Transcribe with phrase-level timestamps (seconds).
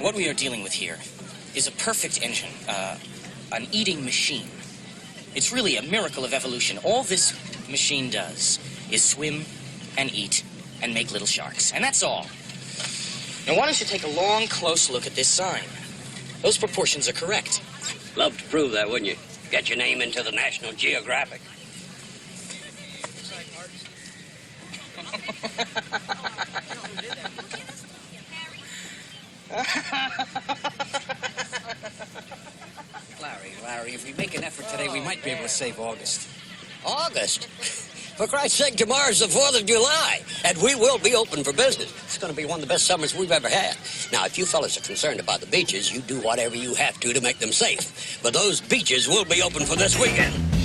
[0.00, 0.96] What we are dealing with here
[1.54, 2.96] is a perfect engine, uh,
[3.52, 4.48] an eating machine.
[5.34, 6.78] It's really a miracle of evolution.
[6.78, 7.34] All this
[7.68, 8.58] machine does
[8.90, 9.44] is swim
[9.98, 10.42] and eat
[10.82, 11.70] and make little sharks.
[11.72, 12.22] And that's all.
[13.46, 15.64] Now, why don't you take a long, close look at this sign?
[16.40, 17.62] Those proportions are correct.
[18.16, 19.16] Love to prove that, wouldn't you?
[19.50, 21.42] Get your name into the National Geographic.
[33.20, 36.28] Larry, Larry, if we make an effort today, we might be able to save August.
[36.86, 37.46] August?
[38.16, 41.90] For Christ's sake, tomorrow's the 4th of July, and we will be open for business.
[42.04, 43.76] It's going to be one of the best summers we've ever had.
[44.12, 47.12] Now, if you fellas are concerned about the beaches, you do whatever you have to
[47.12, 48.20] to make them safe.
[48.22, 50.59] But those beaches will be open for this weekend.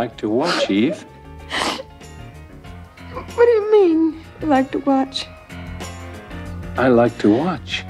[0.00, 1.02] Like to watch, Eve.
[3.34, 4.24] what do you mean?
[4.40, 5.26] You like to watch?
[6.78, 7.84] I like to watch.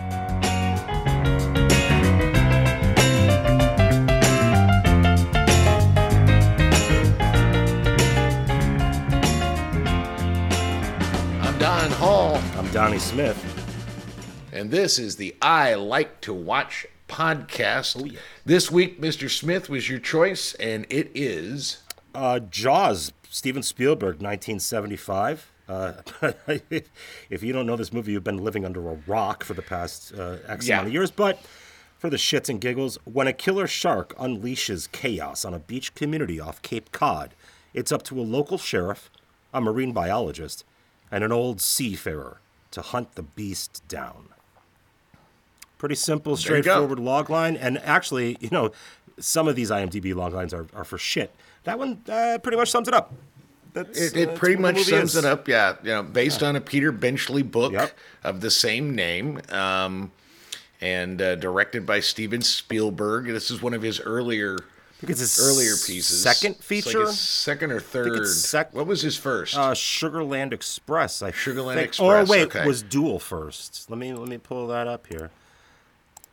[11.42, 13.38] I'm Don Hall, I'm Donnie Smith.
[14.52, 18.02] and this is the I Like to Watch podcast.
[18.02, 19.30] Oh, this week, Mr.
[19.30, 21.84] Smith was your choice, and it is.
[22.14, 25.52] Uh, Jaws, Steven Spielberg, 1975.
[25.68, 25.92] Uh,
[27.30, 30.12] if you don't know this movie, you've been living under a rock for the past
[30.14, 30.76] uh, X Yeah.
[30.76, 31.10] amount of years.
[31.10, 31.38] But
[31.98, 36.40] for the shits and giggles, when a killer shark unleashes chaos on a beach community
[36.40, 37.34] off Cape Cod,
[37.72, 39.10] it's up to a local sheriff,
[39.54, 40.64] a marine biologist,
[41.12, 42.40] and an old seafarer
[42.72, 44.26] to hunt the beast down.
[45.78, 46.70] Pretty simple, There you go.
[46.72, 47.56] straightforward log line.
[47.56, 48.70] And actually, you know,
[49.18, 51.34] some of these IMDb log lines are, are for shit.
[51.64, 53.12] That one uh, pretty much sums it up.
[53.72, 55.16] That's, It, uh, it that's pretty much sums is.
[55.16, 55.76] it up, yeah.
[55.82, 57.96] You know, based on a Peter Benchley book Yep.
[58.24, 60.10] of the same name, um,
[60.80, 63.26] and uh, directed by Steven Spielberg.
[63.26, 66.22] This is one of his earlier I think it's his earlier pieces.
[66.22, 67.00] Second It's like feature.
[67.06, 68.16] his second or third.
[68.16, 69.56] it's sec- what was his first?
[69.56, 71.22] uh, Sugarland Express.
[71.22, 71.88] I Sugarland think.
[71.88, 72.66] Express, Or wait, okay.
[72.66, 73.88] was Duel first?
[73.90, 75.30] Let me let me pull that up here.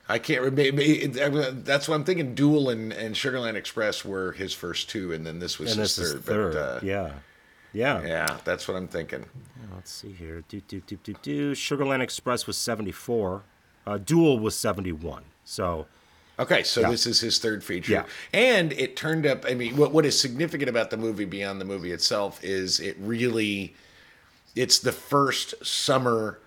[0.09, 1.51] I can't remember.
[1.51, 2.34] That's what I'm thinking.
[2.34, 5.95] Duel and, and Sugarland Express were his first two, and then this was And his
[5.95, 6.23] this third.
[6.23, 6.53] third.
[6.53, 7.12] But, uh, yeah.
[7.73, 9.25] yeah, yeah, that's what I'm thinking.
[9.75, 10.44] Let's see here.
[10.47, 11.51] Do do do do do.
[11.53, 13.44] Sugarland Express was seventy four.
[13.85, 15.23] Uh, Duel was seventy one.
[15.45, 15.88] So
[16.39, 16.91] Okay, so Yeah.
[16.91, 17.91] this is his third feature.
[17.94, 18.03] Yeah.
[18.31, 21.66] And it turned up, I mean, what, what is significant about the movie beyond the
[21.66, 23.74] movie itself is it really,
[24.56, 26.38] it's the first summer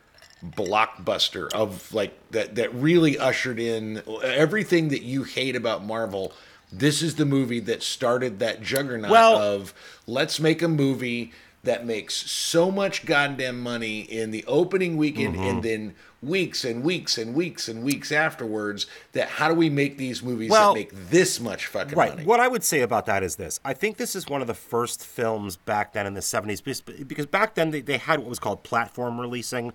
[0.44, 6.32] blockbuster of like that, that really ushered in everything that you hate about Marvel.
[6.72, 9.74] This is the movie that started that juggernaut Well- of
[10.06, 15.44] let's make a movie that makes so much goddamn money in the opening weekend Mm-hmm.
[15.44, 19.98] and then weeks and weeks and weeks and weeks afterwards that how do we make
[19.98, 22.10] these movies Well- that make this much fucking Right.
[22.14, 22.24] money?
[22.24, 23.60] What I would say about that is this.
[23.64, 26.80] I think this is one of the first films back then in the 70s because-
[27.04, 29.72] because back then they, they had what was called platform releasing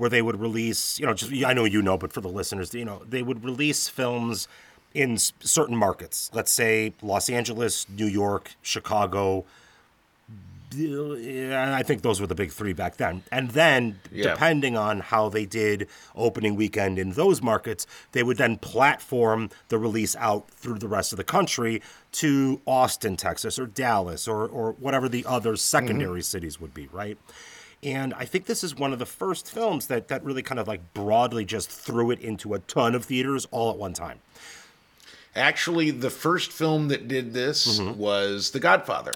[0.00, 2.72] where they would release, you know, just I know you know, but for the listeners,
[2.72, 4.48] you know, they would release films
[4.94, 6.30] in certain markets.
[6.32, 9.44] Let's say Los Angeles, New York, Chicago,
[10.72, 13.24] I think those were the big three back then.
[13.30, 14.30] And then, Yeah.
[14.30, 15.86] depending on how they did
[16.16, 21.12] opening weekend in those markets, they would then platform the release out through the rest
[21.12, 21.82] of the country
[22.12, 25.56] to Austin, Texas, or Dallas, or, or whatever the other mm-hmm.
[25.56, 27.18] secondary cities would be, right?
[27.82, 30.68] And I think this is one of the first films that, that really kind of
[30.68, 34.20] like broadly just threw it into a ton of theaters all at one time.
[35.34, 39.12] Actually, the first film that did this was The Godfather.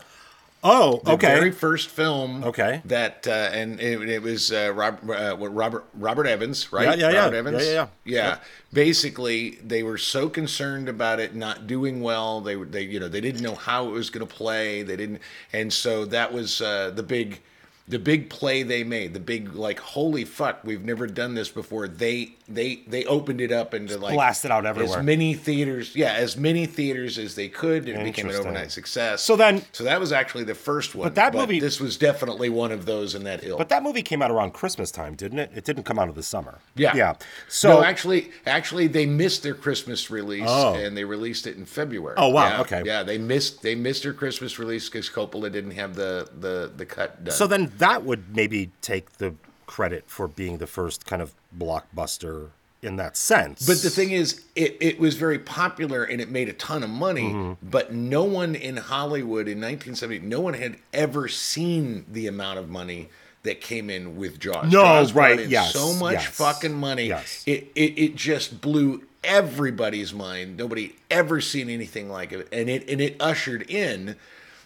[0.66, 1.34] Oh, The okay.
[1.34, 2.42] very first film.
[2.42, 2.80] Okay.
[2.86, 6.98] That uh, and it, it was uh, Rob, uh, Robert Robert Evans, right?
[6.98, 7.24] Yeah, yeah, yeah.
[7.24, 7.64] Robert Evans.
[7.64, 7.86] Yeah, yeah, yeah.
[8.04, 8.28] Yeah.
[8.28, 8.44] Yep.
[8.72, 12.40] Basically, they were so concerned about it not doing well.
[12.40, 14.82] They they you know they didn't know how it was going to play.
[14.82, 15.20] They didn't,
[15.52, 17.42] and so that was uh, the big.
[17.86, 21.86] The big play they made, the big like, holy fuck, we've never done this before.
[21.86, 25.00] They they they opened it up into like blasted out everywhere.
[25.00, 27.86] As many theaters, yeah, as many theaters as they could.
[27.86, 29.20] And it became an overnight success.
[29.22, 31.04] So then- so that was actually the first one.
[31.08, 33.58] But that movie- this was definitely one of those in that ilk.
[33.58, 35.50] But that movie came out around Christmas time, didn't it?
[35.54, 36.60] It didn't come out of the summer.
[36.76, 37.14] yeah, Yeah.
[37.48, 40.72] So no, actually, actually, they missed their Christmas release Oh.
[40.74, 42.14] and they released it in February.
[42.16, 42.82] Oh, wow, Yeah, okay.
[42.86, 46.86] Yeah, they missed they missed their Christmas release because Coppola didn't have the the the
[46.86, 47.34] cut done.
[47.34, 49.34] So then that would maybe take the
[49.66, 52.50] credit for being the first kind of blockbuster
[52.82, 53.66] in that sense.
[53.66, 56.90] But the thing is, it, it was very popular and it made a ton of
[56.90, 57.66] money, Mm-hmm.
[57.70, 62.68] but no one in Hollywood in 1970, no one had ever seen the amount of
[62.68, 63.08] money
[63.42, 64.70] that came in with Jaws.
[64.70, 67.06] No, Jaws right, yes, so much yes, fucking money.
[67.08, 67.42] yes.
[67.46, 70.56] It, it it just blew everybody's mind.
[70.56, 74.16] Nobody ever seen anything like it, and it and it ushered in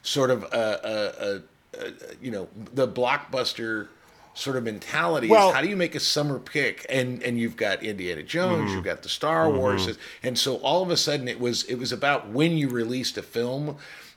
[0.03, 1.43] sort of a, a, a,
[1.75, 3.89] a you know the blockbuster
[4.35, 6.87] sort of mentality Well- is how do you make a summer pick?
[6.89, 8.75] And and you've got Indiana Jones Mm-hmm.
[8.77, 9.99] you've got the Star Wars.
[10.23, 13.23] And so all of a sudden it was it was about when you released a
[13.23, 13.77] film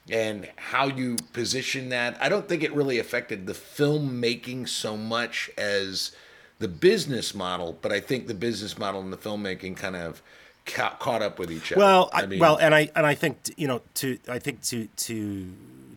[0.09, 2.17] and how you position that.
[2.21, 6.11] I don't think it really affected the filmmaking so much as
[6.59, 10.21] the business model but I think the business model and the filmmaking kind of
[10.67, 11.81] ca- caught up with each other.
[11.81, 14.85] Well, I, mean, well, and I and I think you know to I think to
[14.85, 15.51] to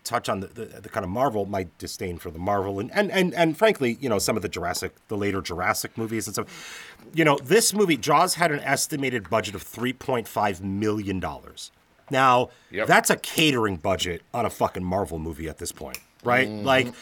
[0.04, 3.10] touch on the, the, the kind of Marvel, my disdain for the Marvel, and, and
[3.10, 6.94] and and frankly, you know, some of the Jurassic, the later Jurassic movies and stuff.
[7.14, 11.70] You know, this movie Jaws had an estimated budget of three point five million dollars.
[12.10, 12.86] Now, Yep.
[12.86, 16.46] that's a catering budget on a fucking Marvel movie at this point, right?
[16.48, 16.66] Mm-hmm.
[16.66, 16.94] Like,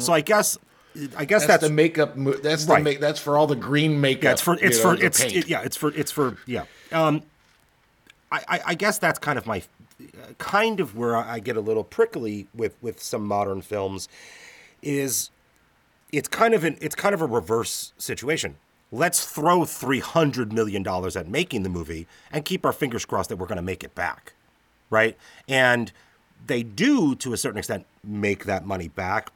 [0.00, 0.58] so I guess.
[1.16, 2.78] I guess that's, that's, the makeup that's Right.
[2.78, 5.20] the make that's for all the green makeup yeah, it's for it's for the it's
[5.22, 6.64] it- yeah, it's for it's for yeah.
[6.90, 7.22] Um,
[8.32, 9.62] I, I I guess that's kind of my
[10.38, 14.08] kind of where I get a little prickly with with some modern films
[14.82, 15.30] is
[16.12, 18.56] it's kind of an it's kind of a reverse situation.
[18.90, 23.28] Let's throw three hundred million dollars at making the movie and keep our fingers crossed
[23.28, 24.32] that we're going to make it back,
[24.88, 25.16] right?
[25.46, 25.92] And
[26.46, 29.30] they do to a certain extent make that money back,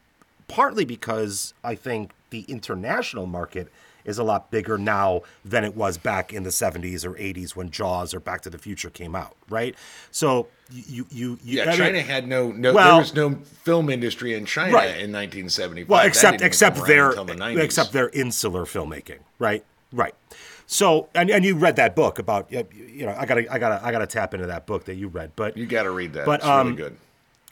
[0.48, 3.68] partly because I think the international market
[4.04, 7.70] is a lot bigger now than it was back in the 70s or 80s when
[7.70, 9.75] Jaws or Back to the Future came out, right?
[10.10, 12.72] So you you, you Yeah, China had no no.
[12.72, 14.88] Well- there was no film industry in China Right.
[14.88, 15.88] in 1975.
[15.88, 19.64] Well, except except their the except their insular filmmaking, right?
[19.93, 20.14] Right.
[20.66, 23.93] So, and, and you read that book about you know I gotta I gotta I
[23.93, 26.25] gotta tap into that book that you read, but you got to read that.
[26.25, 26.96] But, it's um, really good.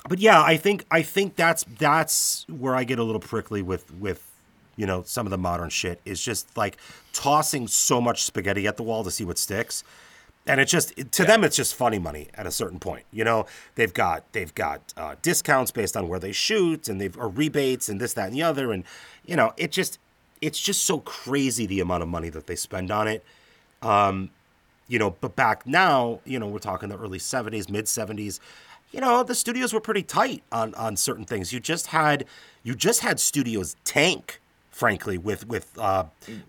[0.08, 3.92] but yeah, I think I think that's that's where I get a little prickly with
[3.94, 4.29] with
[4.80, 6.78] you know some of the modern shit is just like
[7.12, 9.84] tossing so much spaghetti at the wall to see what sticks.
[10.46, 13.04] And it's just to them, it's just funny money at a certain point.
[13.12, 13.44] You know,
[13.74, 17.90] they've got they've got uh, discounts based on where they shoot, and they've or rebates
[17.90, 18.84] and this, that, and the other, and
[19.26, 19.98] you know, it just
[20.40, 23.22] it's just so crazy the amount of money that they spend on it
[24.90, 28.40] you know, but back now, you know, we're talking the early 70s, mid 70s,
[28.90, 31.52] you know, the studios were pretty tight on on certain things.
[31.52, 32.24] You just had
[32.64, 36.04] you just had studios tank frankly with with uh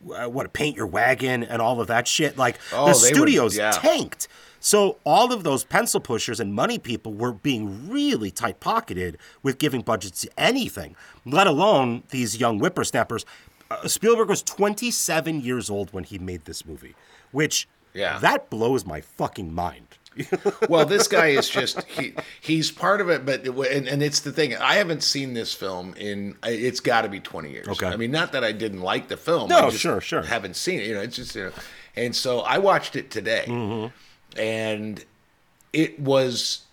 [0.09, 3.71] what paint your wagon and all of that shit like Oh, the studios yeah.
[3.71, 4.27] tanked
[4.59, 9.57] so all of those pencil pushers and money people were being really tight pocketed with
[9.57, 10.95] giving budgets to anything
[11.25, 13.25] let alone these young whippersnappers
[13.71, 16.95] uh, Spielberg was 27 years old when he made this movie
[17.31, 18.19] which Yeah.
[18.19, 19.88] that blows my fucking mind.
[20.69, 24.31] well, this guy is just he he's part of it, but and, and it's the
[24.31, 24.55] thing.
[24.57, 27.67] I haven't seen this film in it's got to be twenty years.
[27.67, 27.87] Okay.
[27.87, 29.49] I mean, not that I didn't like the film.
[29.49, 30.21] No, I just sure, sure.
[30.23, 30.87] Haven't seen it.
[30.87, 31.51] You know, it's just you know,
[31.95, 34.39] and so I watched it today, Mm-hmm.
[34.39, 35.05] and
[35.71, 36.63] it was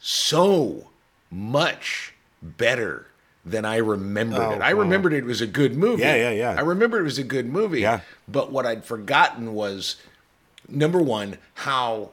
[0.00, 0.88] so
[1.30, 3.06] much better
[3.44, 4.60] than I remembered Oh, it.
[4.60, 4.80] I wow.
[4.80, 6.02] remembered it was a good movie.
[6.02, 6.54] Yeah, yeah, yeah.
[6.56, 7.80] I remember it was a good movie.
[7.80, 8.00] Yeah.
[8.26, 9.96] But what I'd forgotten was
[10.68, 12.10] number one, how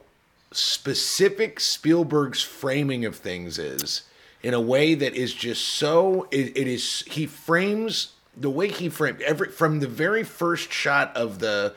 [0.52, 4.02] specific Spielberg's framing of things is
[4.42, 8.88] in a way that is just so it, it is he frames the way he
[8.88, 11.74] framed every from the very first shot of the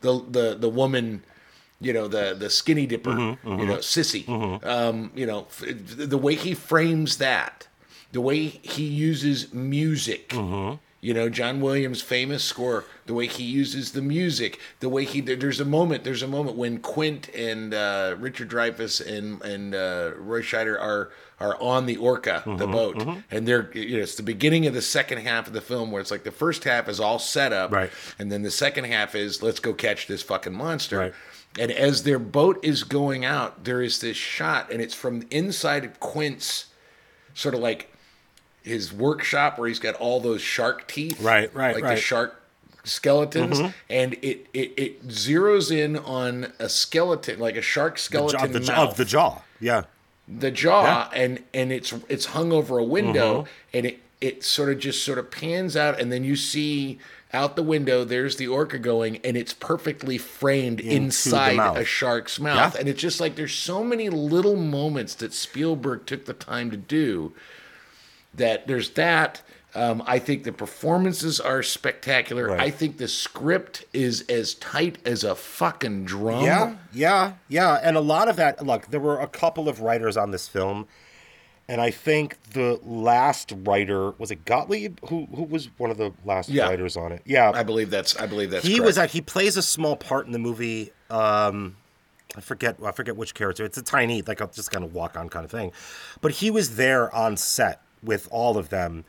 [0.00, 1.22] the the, the woman
[1.80, 3.68] you know the the skinny dipper mm-hmm, you mm-hmm.
[3.68, 4.68] know sissy mm-hmm.
[4.68, 7.68] um you know f- the way he frames that
[8.12, 10.30] the way he uses music
[11.00, 15.20] you know john williams famous score the way he uses the music the way he
[15.20, 20.10] there's a moment there's a moment when quint and uh, richard dreyfuss and and uh,
[20.16, 24.22] roy scheider are are on the orca the boat and they're you know it's the
[24.24, 26.98] beginning of the second half of the film where it's like the first half is
[26.98, 27.90] all set up Right.
[28.18, 31.14] and then the second half is let's go catch this fucking monster Right.
[31.60, 35.84] and as their boat is going out, there is this shot, and it's from inside
[35.84, 36.66] of Quint's
[37.34, 37.92] sort of like
[38.62, 41.20] his workshop where he's got all those shark teeth.
[41.20, 41.94] Right, right, Like right.
[41.94, 42.40] the shark
[42.84, 43.58] skeletons.
[43.58, 43.68] Mm-hmm.
[43.90, 48.84] And it, it it zeroes in on a skeleton, like a shark skeleton the, jaw-
[48.84, 49.42] of the jaw.
[49.60, 49.84] Yeah.
[50.26, 54.78] the jaw and and it's it's hung over a window and it it sort of
[54.78, 56.98] just sort of pans out and then you see
[57.32, 62.38] out the window there's the orca going and it's perfectly framed the inside a shark's
[62.40, 62.80] mouth Yeah.
[62.80, 66.76] and it's just like there's so many little moments that Spielberg took the time to
[66.76, 67.32] do
[68.34, 69.42] that there's that
[69.74, 72.48] Um, I think the performances are spectacular.
[72.48, 72.58] Right.
[72.60, 76.42] I think the script is as tight as a fucking drum.
[76.42, 77.74] Yeah, yeah, yeah.
[77.82, 80.86] And a lot of that, look, there were a couple of writers on this film.
[81.68, 86.12] And I think the last writer was it Gottlieb, who who was one of the
[86.24, 86.66] last Yeah.
[86.66, 87.20] writers on it.
[87.26, 88.16] Yeah, I believe that's.
[88.16, 88.64] I believe that's.
[88.64, 88.86] he correct.
[88.86, 90.92] was at, he plays a small part in the movie.
[91.10, 91.76] Um,
[92.34, 93.66] I forget I forget which character.
[93.66, 95.72] It's a tiny, like a just kind of walk on kind of thing,
[96.22, 99.04] but he was there on set with all of them.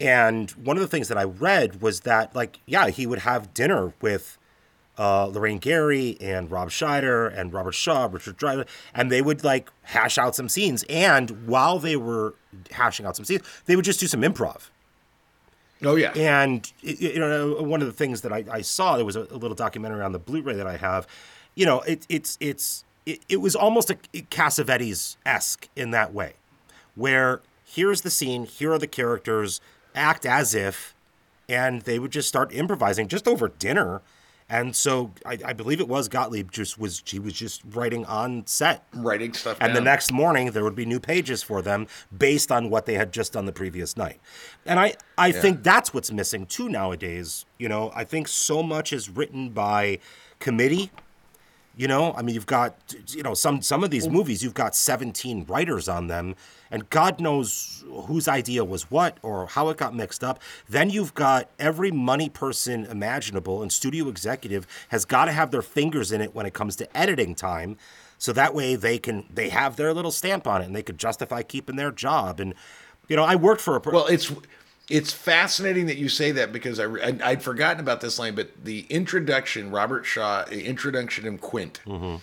[0.00, 3.54] And one of the things that I read was that, like, yeah, he would have
[3.54, 4.38] dinner with
[4.98, 9.70] uh, Lorraine Gary and Roy Scheider and Robert Shaw, Richard Driver, and they would like
[9.82, 10.84] hash out some scenes.
[10.88, 12.34] And while they were
[12.70, 14.68] hashing out some scenes, they would just do some improv.
[15.82, 16.12] Oh yeah.
[16.12, 19.36] And you know, one of the things that I, I saw there was a, a
[19.36, 21.06] little documentary on the Blu-ray that I have.
[21.54, 26.34] You know, it, it's it's it, it was almost a Cassavetes esque in that way,
[26.94, 27.42] where
[27.74, 29.60] here's the scene, here are the characters,
[29.94, 30.94] act as if,
[31.48, 34.02] and they would just start improvising just over dinner.
[34.48, 38.46] And so I, I believe it was Gottlieb just was he was just writing on
[38.46, 39.56] set writing stuff.
[39.58, 42.92] and the next morning there would be new pages for them based on what they
[42.94, 44.20] had just done the previous night.
[44.66, 47.46] And I, I think that's what's missing too nowadays.
[47.58, 49.98] You know, I think so much is written by
[50.40, 50.90] committee.
[51.76, 52.76] You know, I mean, you've got
[53.08, 54.44] you know some some of these movies.
[54.44, 56.36] You've got seventeen writers on them,
[56.70, 60.40] and God knows whose idea was what or how it got mixed up.
[60.68, 65.62] Then you've got every money person imaginable and studio executive has got to have their
[65.62, 67.76] fingers in it when it comes to editing time,
[68.18, 70.98] so that way they can they have their little stamp on it and they could
[70.98, 72.38] justify keeping their job.
[72.38, 72.54] And
[73.08, 74.32] you know, I worked for a per- Well, it's
[74.90, 78.64] it's fascinating that you say that because I, I I'd forgotten about this line, but
[78.64, 82.16] the introduction, Robert Shaw, the introduction of Quint, Mm-hmm.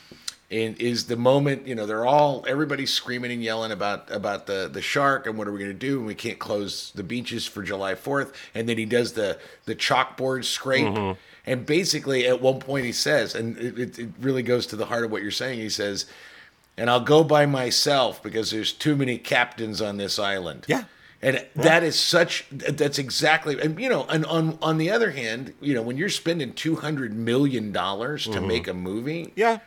[0.51, 4.69] and is the moment you know they're all everybody's screaming and yelling about about the
[4.71, 7.45] the shark and what are we going to do and we can't close the beaches
[7.47, 10.85] for July Fourth, and then he does the the chalkboard scrape.
[10.85, 11.19] Mm-hmm.
[11.43, 15.03] And basically, at one point, he says, and it, it really goes to the heart
[15.03, 15.57] of what you're saying.
[15.57, 16.05] He says,
[16.77, 20.83] "And I'll go by myself because there's too many captains on this island." Yeah.
[21.23, 25.53] And that is such that's exactly and you know and on on the other hand,
[25.61, 29.59] you know, when you're spending 200 million dollars to make a movie, yeah.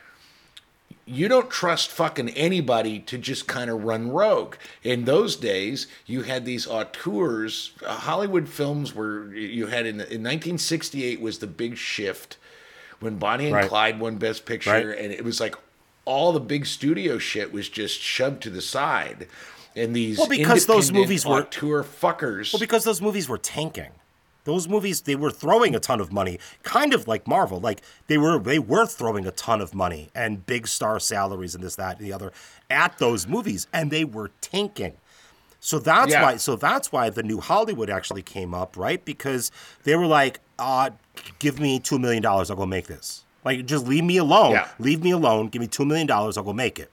[1.06, 4.56] you don't trust fucking anybody to just kind of run rogue.
[4.82, 10.22] In those days, you had these auteurs, uh, Hollywood films were you had in, in
[10.24, 12.36] 1968 was the big shift
[12.98, 13.68] when Bonnie and Right.
[13.68, 14.98] Clyde won Best Picture, Right.
[14.98, 15.54] and it was like
[16.04, 19.28] all the big studio shit was just shoved to the side.
[19.76, 22.52] And these Well, because those movies were- auteur fuckers.
[22.52, 23.90] Well, because those movies were tanking.
[24.44, 27.58] Those movies they were throwing a ton of money, kind of like Marvel.
[27.60, 31.64] Like they were they were throwing a ton of money and big star salaries and
[31.64, 32.30] this, that, and the other
[32.68, 34.92] at those movies, and they were tanking.
[35.60, 36.22] So that's Yeah.
[36.22, 39.02] why so that's why the new Hollywood actually came up, right?
[39.02, 39.50] Because
[39.84, 40.90] they were like, uh,
[41.38, 43.24] give me two million dollars, I'll go make this.
[43.46, 44.52] Like just leave me alone.
[44.52, 44.68] Yeah.
[44.78, 46.90] Leave me alone, give me two million dollars, I'll go make it.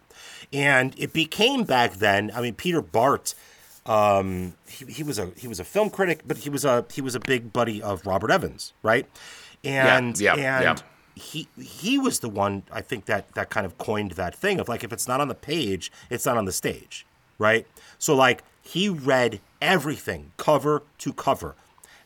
[0.54, 3.36] And it became back then, I mean, Peter Bart
[3.86, 7.02] um, he, he was a he was a film critic, but he was a he
[7.02, 9.08] was a big buddy of Robert Evans, right?
[9.64, 10.76] And yeah, and yeah.
[11.16, 14.70] he he was the one I think that that kind of coined that thing of
[14.70, 17.06] like if it's not on the page, it's not on the stage,
[17.40, 17.66] right?
[17.98, 21.56] So like he read everything cover to cover.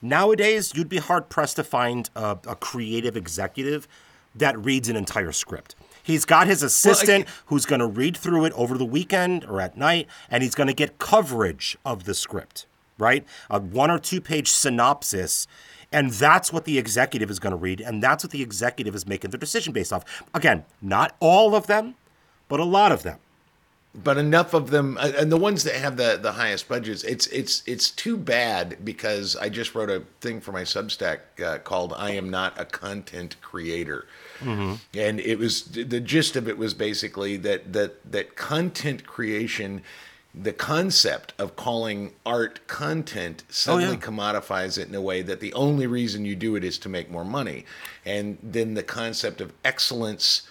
[0.01, 3.87] Nowadays, you'd be hard pressed to find a, a creative executive
[4.33, 5.75] that reads an entire script.
[6.05, 9.75] He's got his assistant who's going to read through it over the weekend or at
[9.75, 12.67] night, and he's going to get coverage of the script,
[12.99, 13.25] right?
[13.49, 15.47] A one or two page synopsis.
[15.91, 19.07] And that's what the executive is going to read, and that's what the executive is
[19.07, 20.23] making their decision based off.
[20.33, 21.95] Again, not all of them,
[22.49, 23.19] but a lot of them.
[24.03, 27.27] But enough of them uh, and the ones that have the the highest budgets it's
[27.27, 31.93] it's it's too bad because i just wrote a thing for my substack uh, called
[31.97, 34.05] i am not a content creator.
[34.93, 39.81] And it was the gist of it was basically that that that content creation
[40.37, 45.87] the concept of calling art content suddenly commodifies it in a way that the only
[45.87, 47.65] reason you do it is to make more money.
[48.05, 50.47] And then the concept of excellence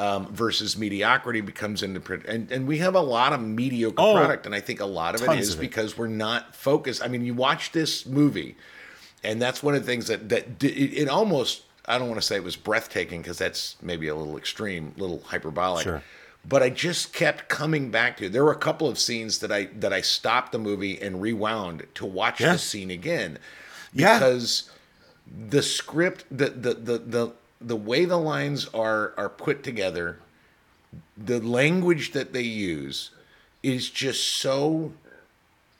[0.00, 2.24] um, versus mediocrity becomes into print.
[2.26, 4.46] And, and we have a lot of mediocre Oh, product.
[4.46, 5.60] And I think a lot of it is of it.
[5.60, 7.02] because we're not focused.
[7.04, 8.56] I mean, you watch this movie,
[9.22, 12.26] and that's one of the things that, that it, it almost, I don't want to
[12.26, 15.84] say it was breathtaking because that's maybe a little extreme, a little hyperbolic.
[15.84, 16.02] Sure.
[16.48, 18.30] But I just kept coming back to.
[18.30, 21.86] There were a couple of scenes that I that I stopped the movie and rewound
[21.96, 22.52] to watch Yeah.
[22.52, 23.38] the scene again,
[23.92, 24.18] Yeah.
[24.18, 24.70] because
[25.50, 30.18] the script, the the the the the way the lines are are put together,
[31.16, 33.10] the language that they use
[33.62, 34.92] is just so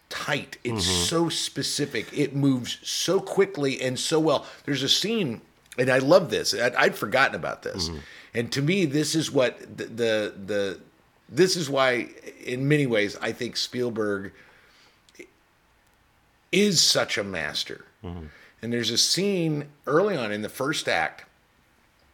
[0.09, 0.59] tight.
[0.63, 1.05] It's mm-hmm.
[1.05, 2.07] so specific.
[2.13, 4.47] It moves so quickly and so well.
[4.65, 5.41] There's a scene,
[5.79, 6.53] and I love this.
[6.55, 7.99] I'd, I'd forgotten about this, mm-hmm.
[8.35, 10.81] and to me, this is what the, the the
[11.29, 12.09] this is why,
[12.45, 14.33] in many ways, I think Spielberg
[16.53, 17.85] is such a master.
[18.05, 18.27] Mm-hmm.
[18.63, 21.25] And there's a scene early on in the first act.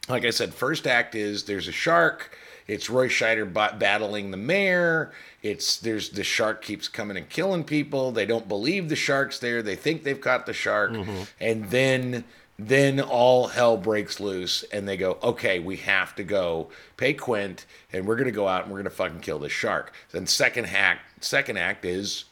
[0.07, 2.37] Like I said, first act is there's a shark.
[2.67, 5.11] It's Roy Scheider ba- battling the mayor.
[5.41, 8.11] It's there's the shark keeps coming and killing people.
[8.11, 9.61] They don't believe the shark's there.
[9.61, 11.23] They think they've caught the shark, mm-hmm.
[11.39, 12.25] and then
[12.59, 17.65] then all hell breaks loose, and they go, okay, we have to go pay Quint,
[17.93, 19.93] and we're gonna go out and we're gonna fucking kill this shark.
[20.11, 22.25] Then second act, second act is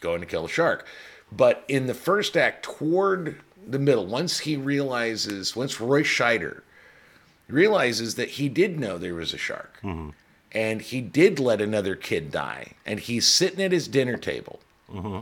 [0.00, 0.86] going to kill a shark.
[1.30, 6.62] But in the first act, toward the middle, once he realizes, once Roy Scheider
[7.52, 10.10] realizes that he did know there was a shark, mm-hmm.
[10.52, 15.20] and he did let another kid die, and he's sitting at his dinner table, mm-hmm.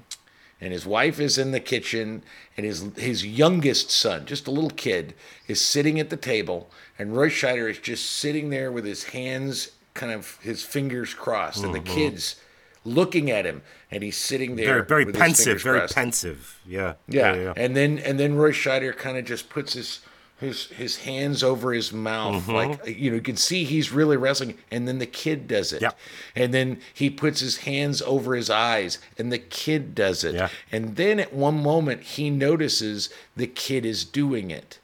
[0.60, 2.22] and his wife is in the kitchen,
[2.56, 5.14] and his his youngest son, just a little kid,
[5.48, 9.72] is sitting at the table, and Roy Scheider is just sitting there with his hands,
[9.94, 11.94] kind of his fingers crossed, and the mm-hmm.
[11.94, 12.36] kids
[12.84, 15.94] looking at him, and he's sitting there, Very, very pensive, very crossed.
[15.94, 16.58] pensive.
[16.66, 16.94] Yeah.
[17.08, 17.52] Yeah.
[17.56, 20.00] And then and then Roy Scheider kind of just puts his
[20.40, 22.52] his his hands over his mouth Mm-hmm.
[22.52, 25.82] like you know you can see he's really wrestling and then the kid does it
[25.82, 25.92] Yeah.
[26.34, 30.48] and then he puts his hands over his eyes and the kid does it Yeah.
[30.72, 34.78] and then at one moment he notices the kid is doing it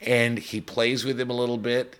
[0.00, 1.96] and he plays with him a little bit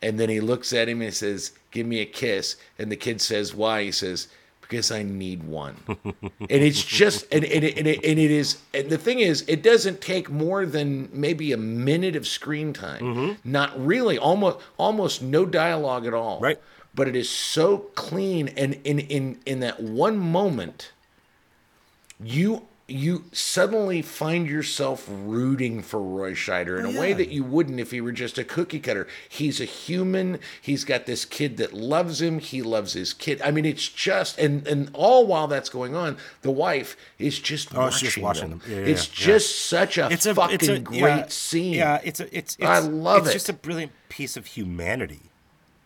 [0.00, 3.20] and then he looks at him and says give me a kiss and the kid
[3.20, 4.28] says why he says
[4.70, 5.74] because I need one.
[5.88, 9.44] and it's just and, and, it, and, it, and it is and the thing is
[9.48, 13.02] it doesn't take more than maybe a minute of screen time.
[13.02, 13.50] Mm-hmm.
[13.50, 16.40] Not really almost almost no dialogue at all.
[16.40, 16.60] Right.
[16.94, 20.92] But it is so clean and in in in that one moment
[22.22, 27.44] you you suddenly find yourself rooting for Roy Scheider in a oh, way that you
[27.44, 29.06] wouldn't if he were just a cookie cutter.
[29.28, 30.38] He's a human.
[30.60, 32.38] He's got this kid that loves him.
[32.38, 33.40] He loves his kid.
[33.42, 37.74] I mean, it's just and and all while that's going on, the wife is just
[37.74, 38.58] Oh, watching she's just watching them.
[38.60, 38.70] them.
[38.70, 39.26] Yeah, yeah, it's yeah.
[39.26, 41.74] just such a It's a fucking it's a, great yeah, scene.
[41.74, 43.34] Yeah, it's a it's, it's I love it's it.
[43.36, 45.29] It's just a brilliant piece of humanity,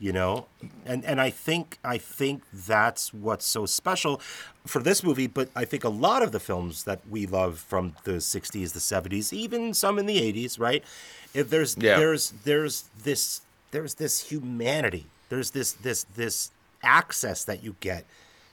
[0.05, 0.47] you know?
[0.85, 4.21] And and I think I think that's what's so special
[4.67, 7.97] for this movie, but I think a lot of the films that we love from
[8.05, 10.85] the 60s, the 70s, even some in the 80s, right?
[11.33, 11.97] If there's Yeah.
[11.99, 13.41] there's there's this
[13.71, 15.07] there's this humanity.
[15.31, 16.51] There's this this this
[16.83, 18.05] access that you get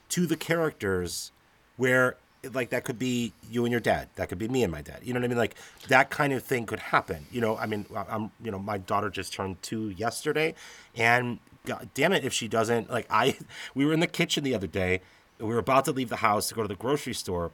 [0.10, 1.32] to the characters
[1.76, 2.16] where
[2.54, 4.10] like that could be you and your dad.
[4.16, 5.00] That could be me and my dad.
[5.04, 5.38] You know what i mean?
[5.38, 5.56] Like
[5.88, 7.26] that kind of thing could happen.
[7.32, 10.56] You know i mean i'm you know my daughter just turned two yesterday
[10.96, 13.38] and god damn it if she doesn't like i
[13.76, 15.02] we were in the kitchen the other day.
[15.40, 17.52] We were about to leave the house to go to the grocery store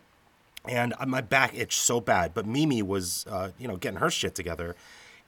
[0.68, 2.34] and uh, my back itched so bad.
[2.34, 4.76] But Mimi was, uh, you know, getting her shit together,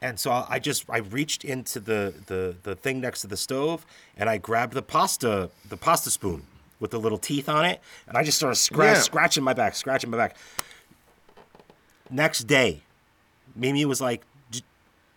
[0.02, 3.86] and so I just I reached into the the the thing next to the stove
[4.18, 6.44] and I grabbed the pasta the pasta spoon
[6.80, 9.02] with the little teeth on it, and I just started scratch, Yeah.
[9.02, 10.36] scratching my back, scratching my back.
[12.10, 12.82] Next day,
[13.56, 14.64] Mimi was like, "Did-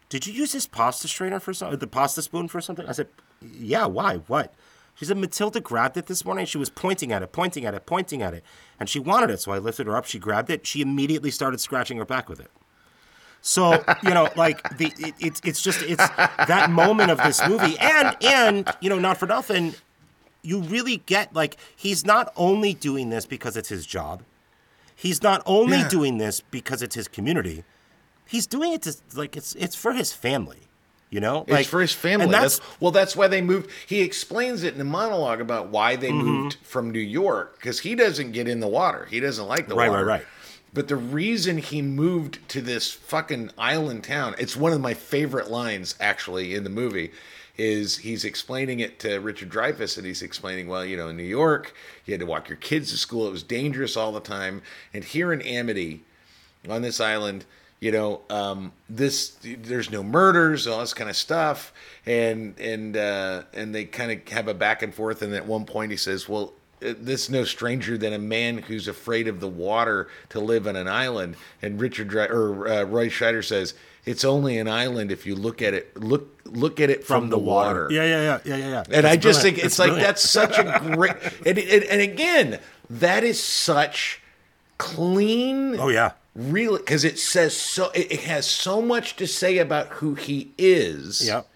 [0.09, 1.79] "Did you use this pasta strainer for something?
[1.79, 3.09] The pasta spoon for something?" I said,
[3.41, 3.87] "Yeah.
[3.87, 4.17] Why?
[4.27, 4.53] What?"
[4.95, 6.45] She said Matilda grabbed it this morning.
[6.45, 8.45] She was pointing at it, pointing at it, pointing at it,
[8.79, 9.41] and she wanted it.
[9.41, 10.05] So I lifted her up.
[10.05, 10.67] She grabbed it.
[10.67, 12.51] She immediately started scratching her back with it.
[13.41, 16.07] So you know, like the it, it's it's just it's
[16.47, 19.75] that moment of this movie, and and you know, not for nothing,
[20.43, 24.23] you really get like he's not only doing this because it's his job.
[24.95, 25.89] He's not only Yeah.
[25.89, 27.65] doing this because it's his community.
[28.27, 30.69] He's doing it to like it's it's for his family.
[31.11, 32.29] You know, It's for his family.
[32.29, 33.69] That's, that's well, that's why they moved.
[33.87, 36.27] He explains it in a monologue about why they Mm-hmm.
[36.27, 39.07] moved from New York because he doesn't get in the water.
[39.11, 40.07] He doesn't like the Right, water.
[40.07, 40.27] right, right.
[40.73, 45.51] But the reason he moved to this fucking island town, it's one of my favorite
[45.51, 47.13] lines actually in the movie,
[47.57, 51.23] is he's explaining it to Richard Dreyfuss and he's explaining, well, you know, in New
[51.23, 53.27] York, you had to walk your kids to school.
[53.27, 54.63] It was dangerous all the time.
[54.95, 56.05] And here in Amity,
[56.69, 57.45] on this island,
[57.81, 61.73] you know, um, this there's no murders, all this kind of stuff,
[62.07, 65.21] and and uh, and they kind of have a back and forth.
[65.21, 68.87] And at one point, he says, "Well, this is no stranger than a man who's
[68.87, 73.45] afraid of the water to live on an island." And Richard or uh, Roy Scheider
[73.45, 77.31] says, "It's only an island if you look at it look look at it from,
[77.31, 78.83] the, water." Yeah, yeah, yeah, yeah, yeah, yeah.
[78.91, 79.43] And I just brilliant.
[79.43, 80.07] think it's That's like brilliant.
[80.07, 81.13] that's such a great
[81.47, 82.61] and, and, and again,
[82.91, 84.21] that is such
[84.79, 86.13] clean Oh yeah.
[86.35, 90.53] really because it says so it, it has so much to say about who he
[90.59, 91.47] is Yep.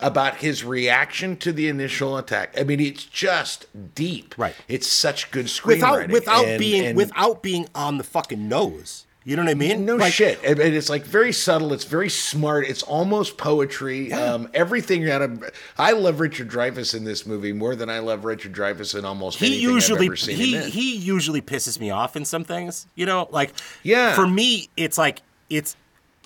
[0.00, 2.58] about his reaction to the initial attack.
[2.58, 4.34] I mean, it's just deep.
[4.38, 4.54] Right.
[4.66, 6.12] It's such good without screenwriting.
[6.12, 9.04] without and- being and- without being on the fucking nose.
[9.22, 9.84] You know what I mean?
[9.84, 10.42] no Like, shit.
[10.42, 11.74] And, it's like very subtle.
[11.74, 12.66] It's very smart.
[12.66, 14.10] It's almost poetry.
[14.12, 15.44] Um, everything out of
[15.76, 19.38] I love Richard Dreyfuss in this movie more than I love Richard Dreyfuss in almost
[19.38, 20.70] He anything usually I've ever seen he him in.
[20.70, 22.86] he usually pisses me off in some things.
[22.94, 23.52] You know, like
[23.82, 24.14] Yeah.
[24.14, 25.76] For me, it's like it's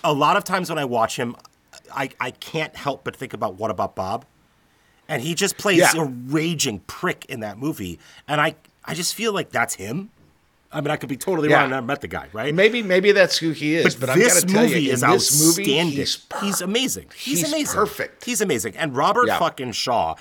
[0.03, 1.35] a lot of times when I watch him,
[1.93, 4.23] I I can't help but think about what about Bob,
[5.09, 6.01] and he just plays Yeah.
[6.01, 8.55] a raging prick in that movie, and I
[8.85, 10.11] I just feel like that's him.
[10.75, 11.61] I mean, I could be totally Yeah.
[11.61, 11.67] wrong.
[11.67, 12.53] I never met the guy, right?
[12.53, 13.95] Maybe maybe that's who he is.
[13.95, 15.95] But, But, I've got this to tell movie you, is in this movie, outstanding.
[15.97, 17.05] he's, He's, per- amazing.
[17.15, 17.75] He's, He's amazing.
[17.75, 18.25] perfect.
[18.25, 18.75] He's amazing.
[18.77, 19.39] And Robert Yeah.
[19.39, 20.15] fucking Shaw,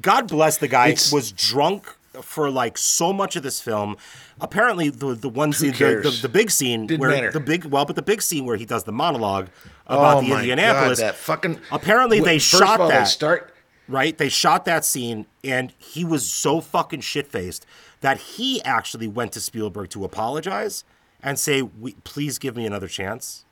[0.00, 3.96] God bless the guy, It's- was drunk for like so much of this film.
[4.40, 7.30] Apparently, the the one scene, the, the, the big scene Didn't where matter.
[7.30, 9.48] the big well, but the big scene where he does the monologue
[9.86, 10.98] about oh the Indianapolis.
[11.00, 11.60] God, that fucking.
[11.70, 13.54] Apparently, they First shot all, that They start.
[13.88, 14.16] right?
[14.16, 17.66] They shot that scene, and he was so fucking shit faced
[18.00, 20.84] that he actually went to Spielberg to apologize
[21.22, 23.44] and say, we, "Please give me another chance."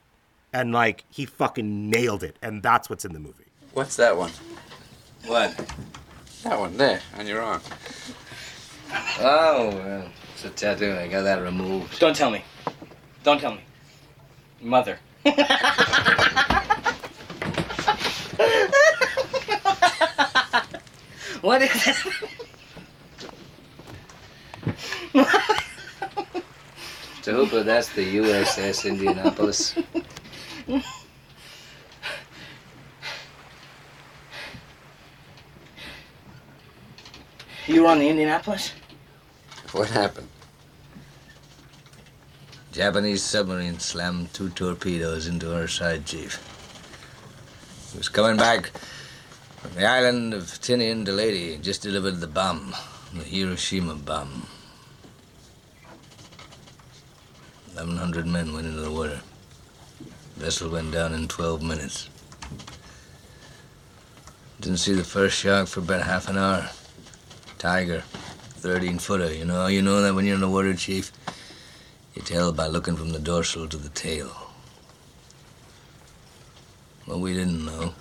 [0.53, 3.45] And like he fucking nailed it, and that's what's in the movie.
[3.73, 4.31] What's that one?
[5.27, 5.55] What?
[6.45, 7.61] That one there on your arm.
[9.21, 10.93] Oh, well, it's a tattoo.
[10.93, 11.99] I got that removed.
[11.99, 12.45] Don't tell me.
[13.25, 13.61] Don't tell me.
[14.61, 14.99] Mother.
[21.41, 21.97] what is it?
[27.23, 29.75] To Hooper, that's the USS Indianapolis.
[37.67, 38.73] You were on the Indianapolis?
[39.73, 40.29] What happened?
[42.71, 46.39] Japanese submarine slammed two torpedoes into our side, Chief.
[47.91, 48.71] He was coming back
[49.57, 52.75] from the island of Tinian to Leyte, just delivered the bomb,
[53.13, 54.47] the Hiroshima bomb.
[57.77, 59.21] 1,100 men went into the water.
[60.37, 62.09] Vessel went down in 12 minutes.
[64.61, 66.71] Didn't see the first shark for about half an hour.
[67.59, 68.01] Tiger,
[68.61, 69.33] 13 footer.
[69.33, 71.13] You know you know that when you're in the water, Chief?
[72.15, 74.29] You tell by looking from the dorsal to the tail.
[77.05, 77.93] What we didn't know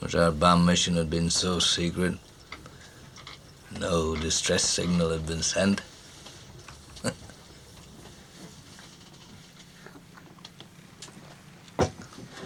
[0.00, 2.14] was our bomb mission had been so secret,
[3.80, 5.82] no distress signal had been sent.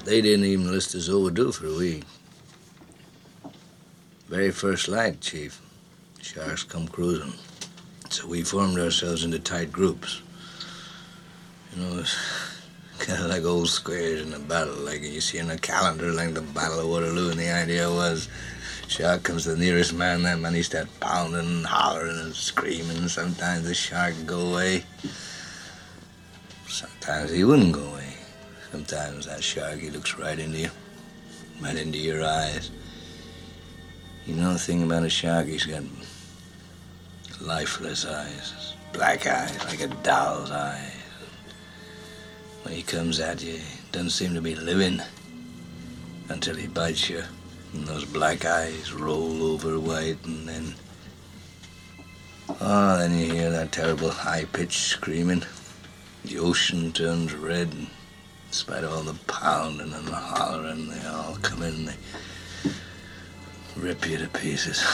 [0.07, 2.05] They didn't even list us overdue for a week.
[4.29, 5.61] Very first light, Chief.
[6.23, 7.33] Sharks come cruising.
[8.11, 10.23] So we formed ourselves into tight groups.
[11.75, 12.16] You know, it's
[13.01, 16.35] kind of like old squares in a battle, like you see in a calendar, like
[16.35, 17.31] the Battle of Waterloo.
[17.31, 18.29] And the idea was,
[18.87, 23.09] shark comes to the nearest man, that man he start pounding and hollering and screaming.
[23.09, 24.85] Sometimes the shark go away.
[26.69, 27.86] Sometimes he wouldn't go.
[28.70, 30.70] Sometimes that shark, he looks right into you,
[31.61, 32.70] right into your eyes.
[34.26, 35.83] You know the thing about a shark, he's got
[37.40, 40.92] lifeless eyes, black eyes, like a doll's eyes.
[42.62, 45.00] When he comes at you, he doesn't seem to be living
[46.29, 47.22] until he bites you.
[47.72, 50.74] And those black eyes roll over white, and then.
[52.61, 55.44] Oh, then you hear that terrible high pitched screaming.
[56.24, 57.87] The ocean turns red, and
[58.47, 61.97] in spite of all the pounding and the hollering, they all come in and they
[63.77, 64.85] rip you to pieces.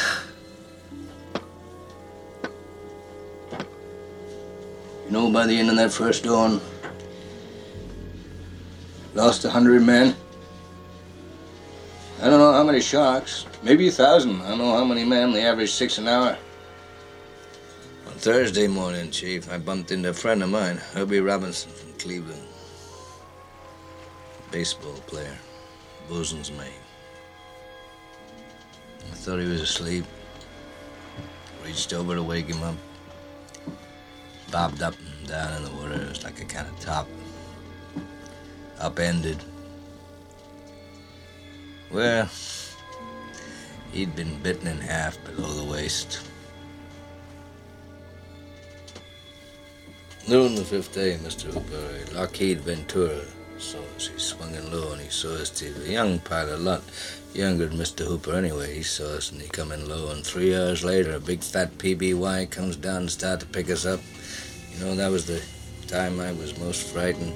[5.06, 6.60] You know, by the end of that first dawn,
[9.14, 10.16] lost a hundred men.
[12.20, 14.40] I don't know how many sharks, maybe a thousand.
[14.42, 15.32] I don't know how many men.
[15.32, 16.38] They average six an hour.
[18.06, 22.42] On Thursday morning, Chief, I bumped into a friend of mine, Herbie Robinson from Cleveland.
[24.52, 25.38] Baseball player,
[26.10, 26.68] bosun's mate.
[29.10, 30.04] I thought he was asleep.
[31.64, 32.74] Reached over to wake him up.
[34.50, 35.94] Bobbed up and down in the water.
[35.94, 37.08] It was like a kind of top.
[38.78, 39.42] Upended.
[41.90, 42.28] Well,
[43.90, 46.20] he'd been bitten in half below the waist.
[50.28, 51.44] Noon the fifth day, Mr.
[51.44, 53.22] Hooper, Lockheed Ventura
[53.62, 55.72] He swung in low and he saw us too.
[55.86, 56.82] A young pilot, a lot
[57.32, 58.04] younger than Mr.
[58.04, 58.74] Hooper anyway.
[58.74, 60.10] He saw us and he come in low.
[60.10, 63.86] And three hours later, a big fat PBY comes down and start to pick us
[63.86, 64.00] up.
[64.72, 65.40] You know, that was the
[65.86, 67.34] time I was most frightened,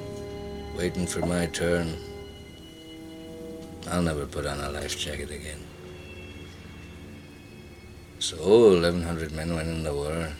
[0.77, 1.95] waiting for my turn.
[3.89, 5.62] I'll never put on a life jacket again.
[8.19, 10.33] So 1,100 men went in the war.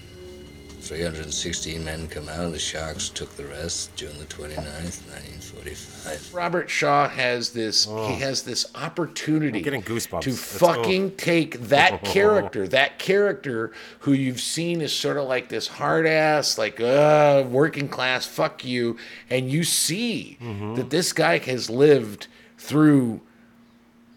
[0.87, 2.45] 316 men come out.
[2.47, 6.33] and The Sharks took the rest June the 29th, 1945.
[6.35, 9.63] Robert Shaw has this he has this opportunity Oh.
[9.63, 10.21] getting goosebumps.
[10.23, 15.49] to It's- fucking take that character, that character who you've seen is sort of like
[15.49, 18.97] this hard ass, like uh working class, fuck you,
[19.29, 20.75] and you see Mm-hmm.
[20.77, 23.21] that this guy has lived through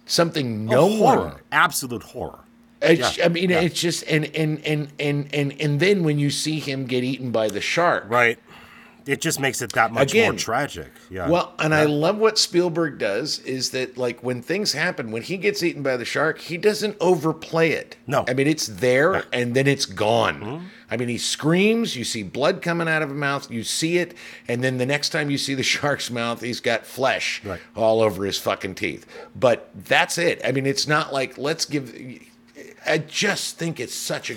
[0.06, 2.40] something no Oh, horror, one absolute horror.
[2.82, 3.62] It's, Yeah, I mean, yeah.
[3.62, 7.32] it's just and and and and and and then when you see him get eaten
[7.32, 8.40] by the shark, Right.
[9.06, 10.92] It just makes it that much Again, more tragic.
[11.10, 11.30] Yeah.
[11.30, 15.38] Well, and I love what Spielberg does is that like when things happen, when he
[15.38, 17.96] gets eaten by the shark, he doesn't overplay it.
[18.06, 18.20] No.
[18.20, 18.30] Mm-hmm.
[18.30, 20.70] I mean it's there and then it's gone.
[20.92, 24.14] I mean he screams, you see blood coming out of his mouth, you see it,
[24.48, 27.62] and then the next time you see the shark's mouth, he's got flesh Right.
[27.76, 29.08] all over his fucking teeth.
[29.36, 30.40] But that's it.
[30.46, 31.96] I mean it's not like let's give
[32.86, 34.36] I just think it's such a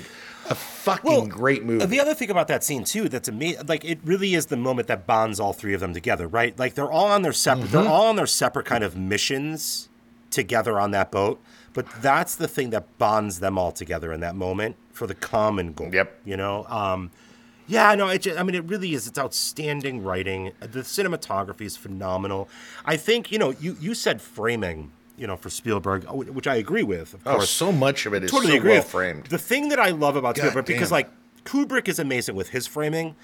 [0.51, 1.87] a fucking great movie.
[1.87, 3.65] The other thing about that scene too, that's amazing.
[3.69, 6.59] Like it really is the moment that bonds all three of them together, right?
[6.59, 7.73] Like they're all on their separate, Mm-hmm.
[7.83, 9.89] they're all on their separate kind of missions
[10.31, 11.41] together on that boat.
[11.75, 15.73] But that's the thing that bonds them all together in that moment for the common
[15.75, 15.91] goal.
[15.93, 16.19] Yep.
[16.25, 16.65] You know.
[16.69, 17.11] Um,
[17.69, 19.07] yeah, no, it just, I mean, it really is.
[19.07, 20.51] It's outstanding writing.
[20.59, 22.49] The cinematography is phenomenal.
[22.85, 26.57] I think you know, you you said framing, you know, for Spielberg, uh, which I
[26.57, 27.15] agree with.
[27.15, 28.71] Of oh, course, so much of it is totally so agree.
[28.71, 29.27] well with- framed.
[29.27, 31.11] The thing that I love about God Spielberg, because like
[31.45, 33.15] Kubrick is amazing with his framing,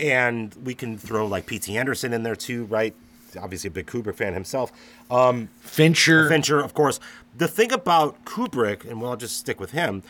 [0.00, 1.76] and we can throw like P.T.
[1.76, 2.94] Anderson in there too, right?
[3.40, 4.72] Obviously, a big Kubrick fan himself.
[5.10, 7.00] Um, Fincher Fincher, of course.
[7.36, 10.02] The thing about Kubrick, and we'll just stick with him,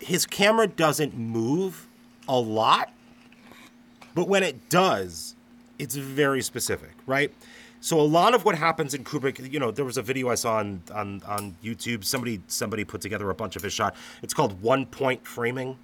[0.00, 1.86] his camera doesn't move
[2.28, 2.92] a lot,
[4.14, 5.34] but when it does,
[5.78, 7.32] it's very specific, right?
[7.82, 10.34] So a lot of what happens in Kubrick, you know, there was a video I
[10.34, 12.04] saw on on, on YouTube.
[12.04, 13.94] Somebody somebody put together a bunch of his shot.
[14.22, 15.78] It's called one point framing.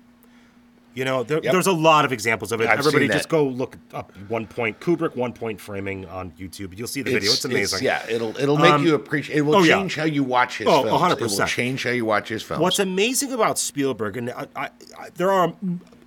[0.94, 1.52] You know, there, Yep.
[1.52, 2.68] there's a lot of examples of it.
[2.68, 6.76] I've Everybody just go look up one point Kubrick one point framing on YouTube.
[6.76, 7.32] You'll see the video.
[7.32, 7.82] It's, amazing.
[7.82, 9.37] yeah, it'll it'll make Um, you appreciate.
[9.37, 9.76] It will oh, yeah.
[9.76, 11.02] change how you watch his Oh, films.
[11.02, 11.20] 100%.
[11.20, 12.62] It will change how you watch his films.
[12.62, 14.64] What's amazing about Spielberg, and I, I,
[14.98, 15.52] I, there are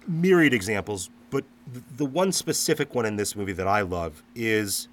[0.08, 4.88] myriad examples, but the, the one specific one in this movie that I love is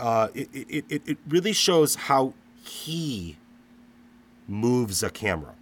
[0.00, 3.36] uh, it, it, it, it really shows how he
[4.46, 5.54] moves a camera.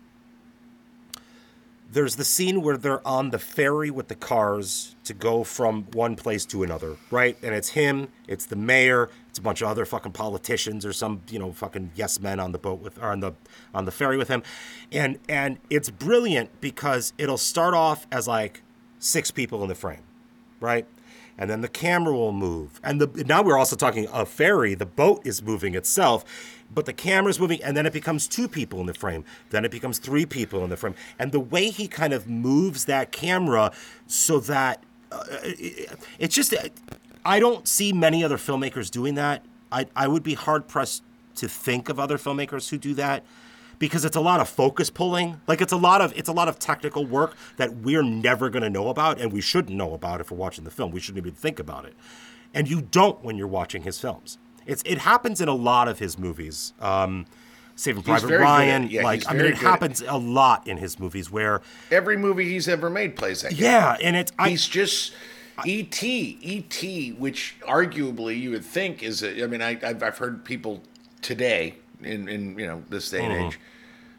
[1.91, 6.17] There's the scene where they're on the ferry with the cars to go from one
[6.17, 7.39] place to another, right?
[7.43, 11.23] And it's him, it's the mayor, it's a bunch of other fucking politicians or some,
[11.31, 13.33] you know, fucking yes men on the boat with or on the
[13.73, 14.43] on the ferry with him.
[14.91, 18.63] And and it's brilliant because it'll start off as like
[18.99, 20.03] six people in the frame,
[20.61, 20.87] right?
[21.39, 22.81] And then the camera will move.
[22.83, 26.25] And the now we're also talking a ferry, the boat is moving itself,
[26.73, 29.25] but the camera's moving and then it becomes two people in the frame.
[29.51, 30.95] Then it becomes three people in the frame.
[31.19, 33.73] And the way he kind of moves that camera
[34.07, 36.55] so that uh, it, it's just
[37.25, 39.45] I don't see many other filmmakers doing that.
[39.71, 41.03] I I would be hard pressed
[41.37, 43.25] to think of other filmmakers who do that
[43.79, 45.41] because it's a lot of focus pulling.
[45.47, 48.63] Like it's a lot of it's a lot of technical work that we're never going
[48.63, 50.91] to know about, and we shouldn't know about if we're watching the film.
[50.91, 51.95] We shouldn't even think about it,
[52.55, 54.39] and you don't when you're watching his films.
[54.67, 56.73] It's it happens in a lot of his movies.
[56.81, 57.27] Um,
[57.79, 60.67] Saving Private very good at- Ryan, yeah, like I mean, it at- happens a lot
[60.67, 61.61] in his movies where
[61.91, 63.51] Every movie he's ever made plays that.
[63.51, 63.61] game.
[63.65, 65.13] yeah, and it's I, He's just
[65.67, 66.39] E.T.
[66.41, 67.13] E.T.
[67.13, 69.23] Which arguably you would think is.
[69.23, 70.83] A, I mean, I, I've, I've heard people
[71.23, 71.75] today
[72.07, 73.47] in in you know this day and Mm-hmm.
[73.49, 73.61] age,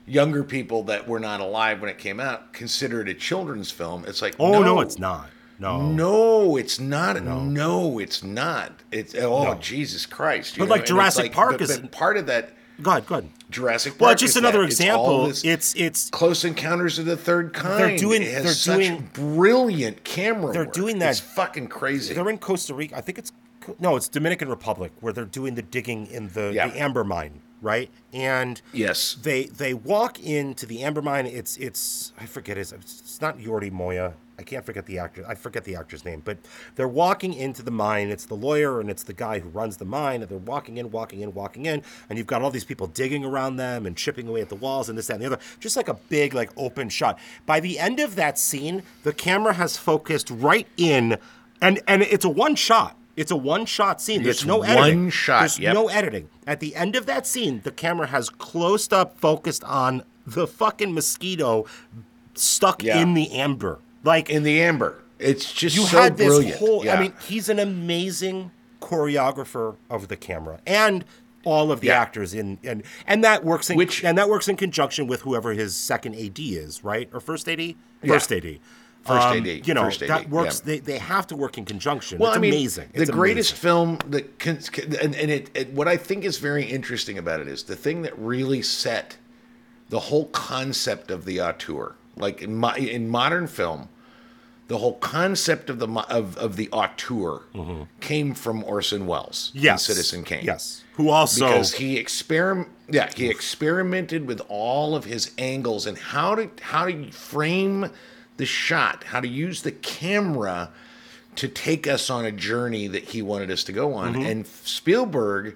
[0.06, 4.06] younger people that were not alive when it came out consider it a children's film.
[4.08, 5.30] It's like oh no, it's not.
[5.60, 7.24] No, No, it's not.
[7.24, 8.74] No, it's not.
[8.92, 9.56] It's oh No.
[9.56, 10.56] Jesus Christ!
[10.56, 13.08] you But know, like it's Jurassic Park but- is- but part of that Go ahead,
[13.08, 13.30] go ahead.
[13.50, 14.02] Jurassic Park.
[14.02, 14.66] Well, just is another that.
[14.68, 15.28] Example.
[15.30, 17.98] this It's it's Close Encounters of the Third Kind.
[17.98, 20.54] doing- It has they're such doing- brilliant camera.
[20.54, 20.74] they're work.
[20.74, 22.14] doing that- It's fucking crazy.
[22.14, 22.96] They're in Costa Rica.
[22.96, 23.32] I think it's
[23.80, 26.68] no, it's Dominican Republic where they're doing the digging in the, Yeah.
[26.68, 27.90] the amber mine, right?
[28.14, 29.16] And Yes.
[29.22, 31.26] they they walk into the amber mine.
[31.26, 32.72] It's it's I forget his.
[32.72, 34.14] It's not Yordi Moya.
[34.40, 35.26] I can't forget the actor.
[35.28, 36.22] I forget the actor's name.
[36.24, 36.38] But
[36.76, 38.10] they're walking into the mine.
[38.10, 40.22] It's the lawyer and it's the guy who runs the mine.
[40.22, 41.82] And they're walking in, walking in, walking in.
[42.08, 44.90] And you've got all these people digging around them and chipping away at the walls
[44.90, 45.40] and this, that, and the other.
[45.60, 47.18] Just like a big, like open shot.
[47.48, 51.18] By the end of that scene, the camera has focused right in,
[51.60, 52.96] and and it's a one shot.
[53.18, 54.24] It's a one shot scene.
[54.24, 55.10] There's It's no one editing.
[55.10, 55.74] shot, There's yep.
[55.74, 56.30] no editing.
[56.46, 60.94] At the end of that scene, the camera has closed up, focused on the fucking
[60.94, 61.66] mosquito
[62.36, 63.00] stuck Yeah.
[63.02, 63.80] in the amber.
[64.04, 65.02] Like in the amber.
[65.20, 66.60] It's just you so had this brilliant.
[66.60, 66.86] whole.
[66.86, 66.94] Yeah.
[66.96, 68.52] I mean, he's an amazing
[68.82, 71.04] choreographer of the camera, and
[71.44, 72.00] all of the Yeah.
[72.02, 75.54] actors in and and that works in Which- and that works in conjunction with whoever
[75.54, 77.10] his second AD is, right?
[77.14, 77.76] Or first AD?
[78.06, 78.60] First AD.
[79.08, 80.62] First Um, AD, You know, first AD, that works.
[80.64, 80.74] yeah.
[80.74, 82.20] They, they have to work in conjunction.
[82.20, 82.90] Well, it's I mean, amazing.
[82.94, 83.62] the It's greatest amazing.
[83.62, 84.60] film that can,
[85.02, 88.02] and, and it, it, what I think is very interesting about it is the thing
[88.04, 89.18] that really set
[89.90, 91.96] the whole concept of the auteur.
[92.16, 93.90] Like in my, in modern film,
[94.68, 97.44] the whole concept of the of, of the auteur
[98.02, 99.66] came from Orson Welles in Mm-hmm.
[99.66, 99.84] Yes.
[99.86, 100.44] Citizen Kane.
[100.44, 100.84] Yes.
[100.96, 106.36] Who also because he experiment yeah he experimented with all of his angles and how
[106.36, 107.90] to how to frame
[108.38, 110.70] the shot how to use the camera
[111.36, 114.26] to take us on a journey that he wanted us to go on Mm-hmm.
[114.26, 115.56] and Spielberg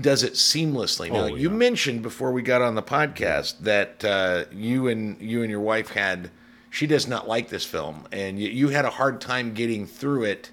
[0.00, 4.44] does it seamlessly now Oh, you mentioned before we got on the podcast that uh,
[4.52, 6.30] you and you and your wife had
[6.70, 10.24] she does not like this film and you, you had a hard time getting through
[10.24, 10.50] it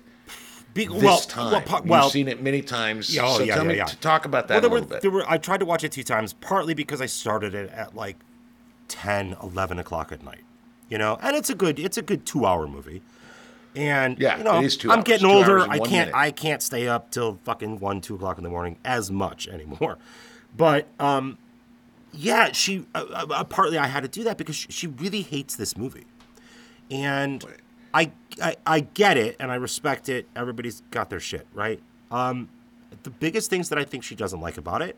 [0.74, 3.56] Be- this well, time well, pa- you've seen it many times Yeah, oh, so yeah,
[3.56, 3.86] tell yeah, me yeah.
[3.86, 5.66] to talk about that Well, there a little were, bit there were, I tried to
[5.66, 8.16] watch it two times, partly because I started it at like
[8.88, 10.44] 10, 11 o'clock at night.
[10.90, 13.02] You know, and it's a good, it's a good two hour movie.
[13.76, 15.60] And Yeah, you know, it is two I'm hours, getting two older.
[15.60, 16.12] I can't, minute.
[16.16, 19.98] I can't stay up till fucking one, two o'clock in the morning as much anymore.
[20.56, 21.38] But um,
[22.14, 25.56] yeah, she uh, uh, partly I had to do that because she, she really hates
[25.58, 26.06] this movie,
[26.90, 27.44] and
[27.94, 30.28] I, I I get it and I respect it.
[30.36, 31.82] Everybody's got their shit right.
[32.12, 32.48] Um,
[33.04, 34.96] the biggest things that I think she doesn't like about it,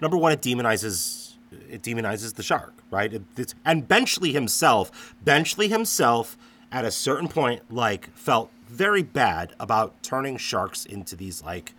[0.00, 1.27] number one, it demonizes
[1.70, 3.12] it demonizes the shark, right?
[3.12, 6.36] It, it's, and Benchley himself, Benchley himself,
[6.70, 11.72] at a certain point, like felt very bad about turning sharks into these like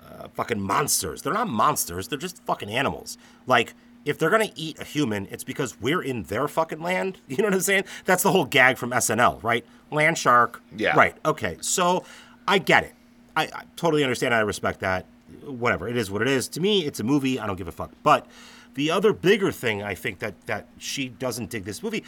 [0.00, 1.22] uh, fucking monsters.
[1.22, 2.08] They're not monsters.
[2.08, 3.18] They're just fucking animals.
[3.46, 7.18] Like, if they're gonna eat a human, it's because we're in their fucking land.
[7.28, 7.84] You know what I'm saying?
[8.04, 9.64] That's the whole gag from SNL, right?
[9.90, 10.62] Land shark.
[10.76, 10.96] Yeah.
[10.96, 11.16] Right.
[11.24, 11.56] Okay.
[11.60, 12.04] So
[12.46, 12.94] I get it.
[13.36, 14.34] I, I totally understand.
[14.34, 15.06] I respect that.
[15.46, 15.88] Whatever.
[15.88, 16.48] It is what it is.
[16.48, 17.40] To me, it's a movie.
[17.40, 17.90] I don't give a fuck.
[18.02, 18.26] But
[18.74, 22.04] the other bigger thing I think that that she doesn't dig this movie.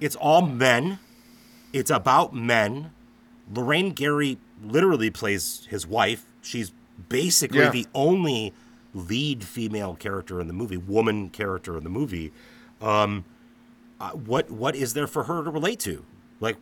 [0.00, 0.98] It's all men.
[1.72, 2.90] It's about men.
[3.52, 6.24] Lorraine Gary literally plays his wife.
[6.42, 6.72] She's
[7.08, 7.70] basically Yeah.
[7.70, 8.52] the only
[8.94, 12.32] lead female character in the movie, woman character in the movie.
[12.80, 13.24] Um,
[14.00, 16.04] uh, what what is there for her to relate to?
[16.40, 16.56] Like,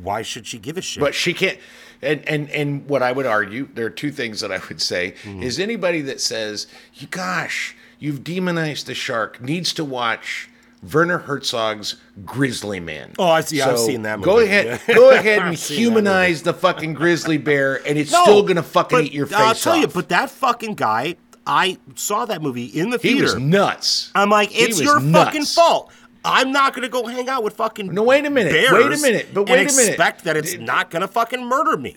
[0.00, 1.00] why should she give a shit?
[1.00, 1.58] But she can't.
[2.00, 5.14] And and and what I would argue, there are two things that I would say
[5.24, 5.42] Mm-hmm.
[5.42, 10.48] is anybody that says, "You gosh, you've demonized the shark," needs to watch
[10.92, 13.12] Werner Herzog's Grizzly Man.
[13.18, 14.30] Oh, I see- I've seen that Movie.
[14.30, 14.94] Go ahead, yeah.
[14.94, 18.42] go ahead and I've seen that humanize the fucking grizzly bear, and it's No, still
[18.42, 21.78] gonna fucking but eat your uh, face I'll tell you, but that fucking guy, I
[21.94, 23.16] saw that movie in the theater.
[23.16, 24.10] he was nuts.
[24.14, 25.24] I'm like, it's your nuts.
[25.26, 25.92] fucking fault.
[26.24, 29.28] I'm not gonna go hang out with fucking No, wait a minute, wait a minute,
[29.34, 29.88] but wait a minute.
[29.88, 31.96] expect that it's not gonna fucking murder me.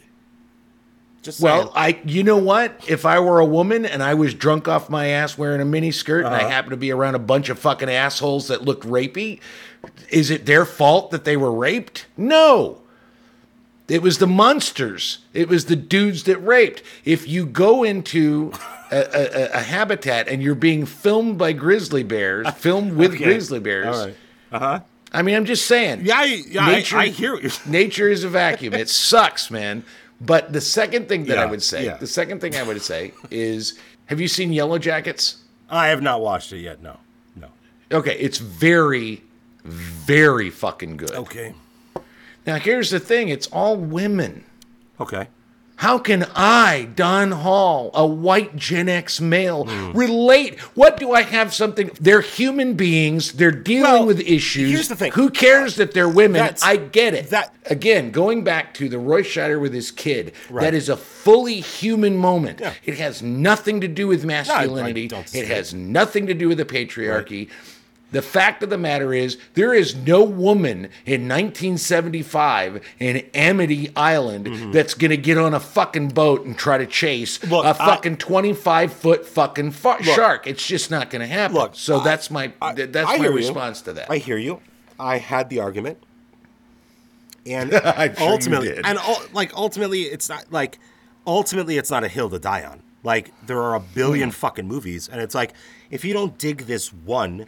[1.26, 1.98] Just Well, saying.
[1.98, 2.80] I you know what?
[2.88, 5.92] If I were a woman and I was drunk off my ass wearing a mini
[5.92, 6.50] skirt and I Uh-huh.
[6.50, 9.40] happened to be around a bunch of fucking assholes that looked rapey,
[10.10, 12.06] is it their fault that they were raped?
[12.16, 12.78] No.
[13.88, 15.20] It was the monsters.
[15.34, 16.82] It was the dudes that raped.
[17.06, 18.52] If you go into
[18.92, 23.24] a, a, a habitat and you're being filmed by grizzly bears, filmed with Okay.
[23.24, 23.96] grizzly bears.
[24.06, 24.16] Right.
[24.52, 24.80] Uh huh.
[25.12, 26.02] I mean, I'm just saying.
[26.04, 28.74] Yeah, I- yeah, I- I hear you're- Nature is a vacuum.
[28.74, 29.84] It sucks, man.
[30.22, 31.98] But the second thing that I would say, yeah.
[31.98, 35.44] the second thing I would say is, have you seen Yellow Jackets?
[35.70, 36.82] I have not watched it yet.
[36.82, 36.98] No,
[37.36, 37.48] no.
[37.92, 39.24] Okay, it's very,
[39.64, 41.12] very fucking good.
[41.12, 41.54] Okay.
[42.46, 44.44] Now here's the thing: it's all women.
[45.00, 45.28] Okay.
[45.78, 49.92] How can I, Don Hall, a white Gen X male, Hmm.
[49.92, 50.58] relate?
[50.74, 51.92] What do I have something?
[52.00, 53.34] They're human beings.
[53.34, 54.72] They're dealing Well, with issues.
[54.72, 55.12] here's the thing.
[55.14, 56.40] Who cares that they're women?
[56.40, 57.30] That's- I get it.
[57.32, 60.64] that- again, going back to the Roy Scheider with his kid, Right.
[60.64, 62.60] that is a fully human moment.
[62.62, 62.72] Yeah.
[62.86, 65.08] It has nothing to do with masculinity.
[65.08, 67.50] don't it has nothing to do with the patriarchy.
[68.16, 74.74] The fact of the matter is, there is no woman in 1975 in Amity Island
[74.74, 77.52] that's going to get on a fucking boat and try to chase Mm-hmm.
[77.54, 80.48] Look, a I- fucking 25 foot fucking fu- shark.
[80.48, 81.58] It's just not going to happen.
[81.58, 83.36] Look, so I- that's my th- that's I my hear you.
[83.38, 84.10] response to that.
[84.10, 84.62] I hear you.
[84.98, 85.98] I had the argument,
[87.46, 88.98] and sure ultimately, and
[89.34, 90.80] like ultimately, it's not like
[91.28, 92.82] ultimately, it's not a hill to die on.
[93.04, 94.34] Like there are a billion Hmm.
[94.36, 95.54] fucking movies, and it's like
[95.92, 97.48] if you don't dig this one,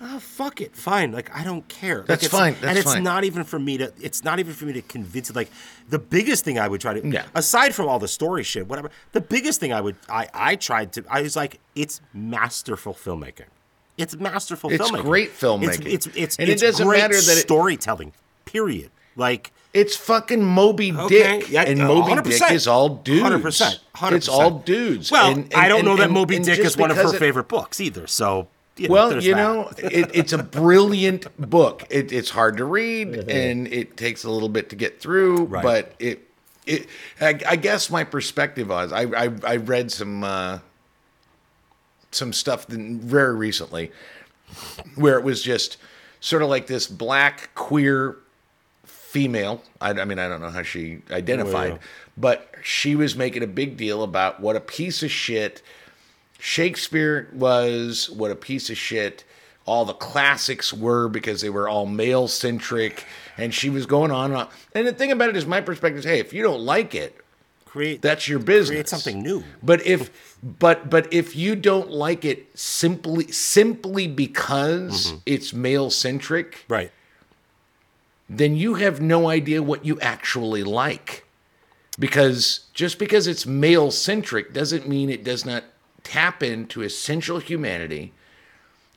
[0.00, 1.12] ah, fuck it, fine.
[1.12, 1.98] Like I don't care.
[1.98, 3.02] Like, That's it's- fine, that's and it's fine.
[3.02, 3.92] not even for me to.
[4.00, 5.36] It's not even for me to convince it.
[5.36, 5.50] Like
[5.88, 7.26] the biggest thing I would try to, Yeah.
[7.34, 8.90] aside from all the story shit, whatever.
[9.12, 11.04] The biggest thing I would, I, I tried to.
[11.10, 13.46] I was like, it's masterful filmmaking.
[13.98, 14.74] It's masterful filmmaking.
[14.80, 15.02] It's filmmaking.
[15.02, 15.86] great filmmaking.
[15.92, 18.12] It's it's it's, And it doesn't great matter that it- storytelling.
[18.46, 18.90] Period.
[19.16, 22.24] Like It's fucking Moby Okay, Dick, yeah, and Moby 100%.
[22.38, 23.22] Dick is all dudes.
[23.22, 24.12] 100%, 100%.
[24.16, 25.10] It's all dudes.
[25.12, 27.46] well, And- I don't and- know that Moby and Dick is one of her favorite
[27.48, 28.06] books either.
[28.06, 29.40] So you know, well, you that.
[29.40, 31.84] know, it, it's a brilliant book.
[31.90, 33.30] It, it's hard to read, Mm-hmm.
[33.30, 35.44] and it takes a little bit to get through.
[35.44, 35.62] Right.
[35.62, 36.28] But it,
[36.66, 36.86] it,
[37.20, 40.58] I, I guess my perspective was, I, I, I read some, uh,
[42.10, 43.92] some stuff very recently,
[44.96, 45.76] where it was just
[46.20, 48.16] sort of like this black queer
[48.84, 49.62] female.
[49.80, 51.86] I, I mean, I don't know how she identified, Well, yeah.
[52.16, 55.62] but she was making a big deal about what a piece of shit
[56.40, 59.24] Shakespeare was, what a piece of shit
[59.66, 63.04] all the classics were because they were all male centric.
[63.36, 64.48] And she was going on and on.
[64.74, 67.16] And the thing about it is, my perspective is hey, if you don't like it,
[67.66, 68.70] create that's your business.
[68.70, 69.44] create something new.
[69.62, 76.52] But if but but if you don't like it simply simply because it's male centric,
[76.64, 76.72] Mm-hmm.
[76.72, 76.92] right?
[78.28, 81.24] then you have no idea what you actually like.
[81.98, 85.64] Because just because it's male centric doesn't mean it does not
[86.10, 88.12] tap into essential humanity,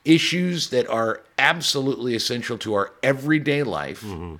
[0.03, 4.01] issues that are absolutely essential to our everyday life.
[4.01, 4.38] Mm-hmm.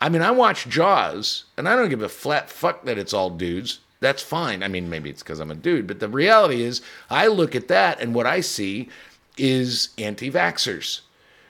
[0.00, 3.28] I mean, I watch Jaws, and I don't give a flat fuck that it's all
[3.28, 3.80] dudes.
[4.00, 4.62] That's fine.
[4.62, 7.68] I mean, maybe it's because I'm a dude, but the reality is, I look at
[7.68, 8.88] that, and what I see
[9.36, 11.00] is anti vaxxers.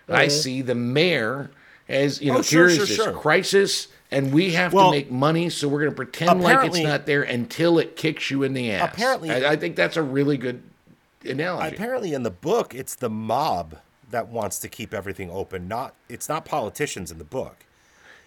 [0.08, 1.50] I see the mayor
[1.88, 3.12] as, you know, Oh, sure, here is sure, this sure.
[3.12, 6.78] crisis, and we have Well, to make money, so we're going to pretend like it's
[6.78, 8.92] not there until it kicks you in the ass.
[8.92, 10.62] Apparently- I, I think that's a really good
[11.24, 11.74] analogy.
[11.74, 13.78] Apparently, in the book, it's the mob
[14.10, 15.68] that wants to keep everything open.
[15.68, 17.64] Not it's not politicians in the book.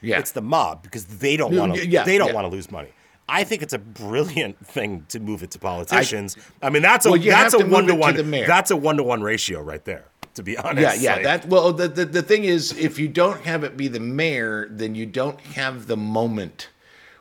[0.02, 0.20] yeah.
[0.20, 1.88] It's the mob because they don't want to.
[1.88, 2.34] yeah, they don't yeah.
[2.34, 2.90] want to lose money.
[3.30, 6.38] I think it's a brilliant thing to move it to politicians.
[6.62, 8.16] I, mean, that's a Well, that's a one to one.
[8.32, 10.06] That's a one to one ratio right there.
[10.38, 11.02] To be honest.
[11.02, 11.14] Yeah, yeah.
[11.16, 14.00] Like, That well, the, the the thing is, if you don't have it be the
[14.00, 16.70] mayor, then you don't have the moment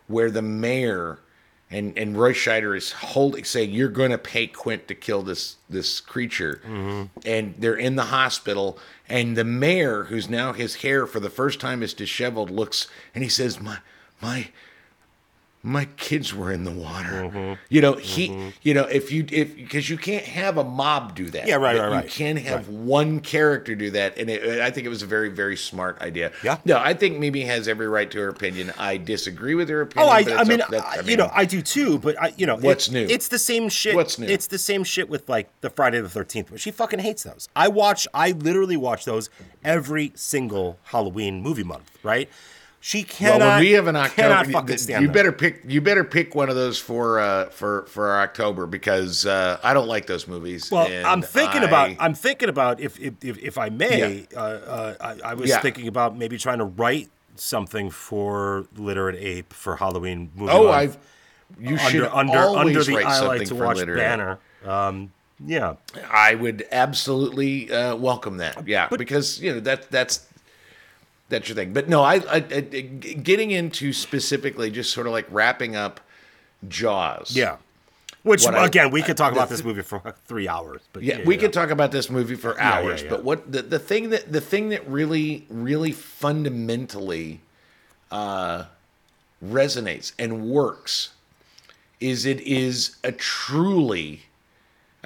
[0.07, 1.21] where the mayor
[1.71, 5.57] and and Roy Scheider is holding, saying, "You're going to pay Quint to kill this
[5.69, 7.05] this creature," mm-hmm.
[7.25, 11.59] and they're in the hospital, and the mayor, who's now his hair for the first
[11.59, 13.79] time is disheveled, looks and he says, "My
[14.21, 14.49] my."
[15.67, 17.25] My kids were in the water.
[17.25, 17.55] Mm-hmm.
[17.71, 18.51] You know, he, mm-hmm.
[18.63, 21.49] you know, if you, if, because you can't have a mob do that.
[21.49, 22.09] Yeah, right, But right, You right.
[22.09, 22.77] can have Right.
[22.79, 26.31] one character do that, and it, I think it was a very, very smart idea.
[26.45, 26.59] Yeah.
[26.65, 28.73] No, I think Mimi has every right to her opinion.
[28.79, 30.09] I disagree with her oh, opinion.
[30.09, 31.99] Oh, I, I mean, up- that- I- I you know, I do too.
[31.99, 33.07] But I, you know, What's it- new?
[33.11, 33.97] It's the same shit.
[33.97, 34.29] What's new?
[34.29, 36.49] It's the same shit with like the Friday the Thirteenth.
[36.53, 37.49] But she fucking hates those.
[37.57, 38.07] I watch.
[38.15, 39.31] I literally watch those
[39.65, 41.91] every single Halloween movie month.
[42.05, 42.29] Right?
[42.87, 43.41] She cannot.
[43.41, 45.13] well, we have an October, cannot you- fucking stand you them.
[45.15, 45.63] better pick.
[45.67, 49.75] You better pick one of those for uh, for for our October because uh, I
[49.75, 50.71] don't like those movies.
[50.71, 51.97] Well, I'm thinking I- about.
[51.99, 54.29] I'm thinking about if if if, if I may.
[54.33, 55.59] Uh, uh, I, I was Yeah.
[55.59, 60.53] thinking about maybe trying to write something for Literate Ape for Halloween movie.
[60.53, 60.69] Oh.
[60.69, 60.91] I.
[61.59, 62.93] You should under under under always the
[63.27, 64.39] like to for watch banner.
[64.65, 65.11] Um,
[65.45, 65.75] yeah.
[66.09, 68.69] I would absolutely uh, welcome that.
[68.69, 70.25] Yeah, but, because you know that that's
[71.29, 71.73] that's your thing.
[71.73, 76.01] But no, I, I, I getting into specifically just sort of like wrapping up
[76.69, 77.35] Jaws.
[77.37, 77.57] Yeah.
[78.23, 80.83] Which What I- again, we could talk about th- this movie for three hours.
[80.93, 83.11] But Yeah, we could talk about this movie for Yeah, yeah, hours, yeah.
[83.11, 87.41] but what the, the thing that the thing that really really fundamentally
[88.11, 88.65] uh,
[89.45, 91.11] resonates and works
[92.01, 94.26] is it is a truly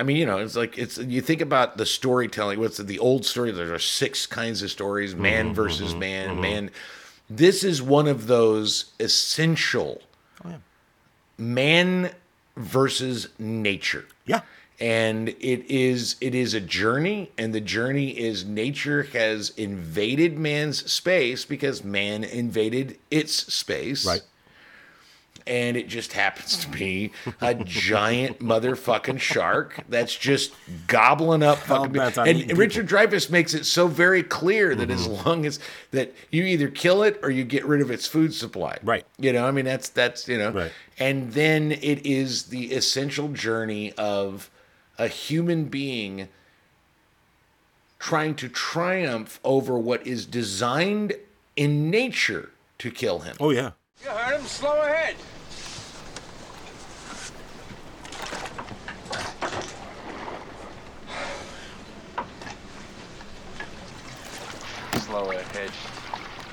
[0.00, 2.58] I mean, you know, it's like it's you think about the storytelling.
[2.58, 3.50] What's the, the old story?
[3.52, 6.70] There are six kinds of stories: man Mm-hmm, versus man, man.
[7.28, 10.00] This is one of those essential
[10.44, 10.54] Oh,
[11.38, 12.10] man
[12.56, 14.40] versus nature Yeah.
[14.80, 20.90] and it is it is a journey and the journey is nature has invaded man's
[20.90, 24.22] space because man invaded its space Right.
[25.46, 30.52] And it just happens to be a giant motherfucking shark that's just
[30.86, 35.28] gobbling up fucking and Richard Dreyfuss makes it so very clear that as Mm-hmm.
[35.28, 35.58] long as
[35.92, 39.04] that you either kill it or you get rid of its food supply Right.
[39.18, 40.72] you know I mean that's that's you know Right.
[40.98, 44.50] and then it is the essential journey of
[44.98, 46.28] a human being
[47.98, 51.14] trying to triumph over what is designed
[51.56, 53.36] in nature to kill him.
[53.38, 53.72] Oh yeah.
[54.02, 54.46] You heard him.
[54.46, 55.16] Slow ahead.
[65.00, 65.70] Slow ahead.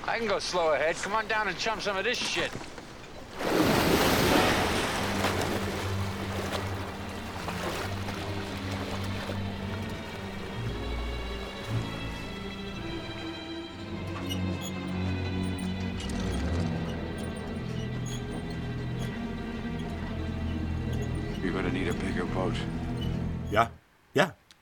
[0.06, 0.98] I can go slow ahead.
[0.98, 2.52] Come on down and chum some of this shit.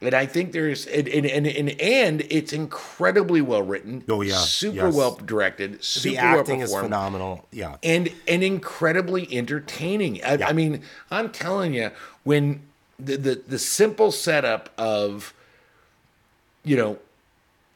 [0.01, 4.03] And I think there's and and and, and, and it's incredibly well written.
[4.09, 4.35] Oh, yeah.
[4.35, 4.93] super Yes.
[4.93, 5.83] well directed.
[5.83, 7.47] Super the well acting is phenomenal.
[7.51, 7.77] Yeah.
[7.81, 10.23] and and incredibly entertaining.
[10.23, 11.91] I, I mean, I'm telling you,
[12.23, 12.61] when
[12.99, 15.33] the, the the simple setup of,
[16.63, 16.99] you know,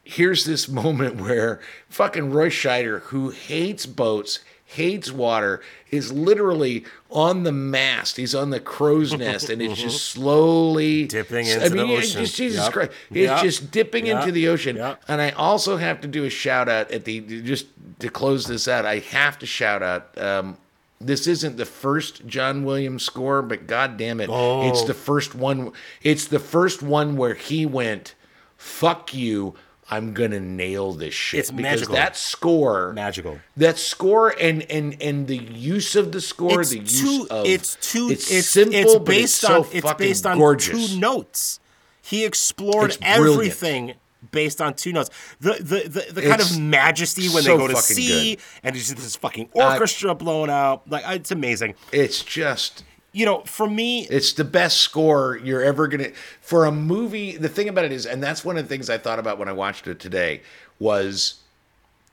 [0.03, 4.39] here's this moment where fucking Roy Scheider, who hates boats,
[4.71, 5.61] hates water,
[5.91, 8.17] is literally on the mast.
[8.17, 12.21] He's on the crow's nest, and it's just slowly Dipping into the mean, it's ocean.
[12.25, 12.73] just Jesus Yep.
[12.73, 13.41] Christ, it's Yep.
[13.41, 14.19] just dipping Yep.
[14.21, 14.77] into the ocean.
[15.07, 17.65] And I also have to do a shout out at the just
[17.99, 18.85] to close this out.
[18.85, 20.15] I have to shout out.
[20.21, 20.57] Um,
[21.01, 24.67] this isn't the first John Williams score, but god damn it, Oh.
[24.69, 25.71] it's the first one.
[26.03, 28.13] It's the first one where he went,
[28.57, 29.55] "Fuck you."
[29.91, 31.95] I'm gonna nail this shit It's because magical.
[31.95, 33.39] that score, Magical.
[33.57, 37.27] that score, and and and the use of the score, It's the use too.
[37.31, 38.09] of it's too.
[38.11, 39.67] It's, It's simple, It's but based it's so on.
[39.71, 40.91] It's based on gorgeous.
[40.93, 41.59] two notes.
[42.01, 43.93] He explored everything
[44.31, 45.09] based on two notes.
[45.39, 48.43] The the the, the kind of majesty when so they go to sea, good.
[48.63, 50.87] and it's just this fucking Uh, orchestra blowing out.
[50.89, 51.75] Like it's amazing.
[51.91, 56.71] It's just You know, for me, It's the best score you're ever gonna for a
[56.71, 57.37] movie.
[57.37, 59.49] The thing about it is, and that's one of the things I thought about when
[59.49, 60.41] I watched it today
[60.77, 61.35] was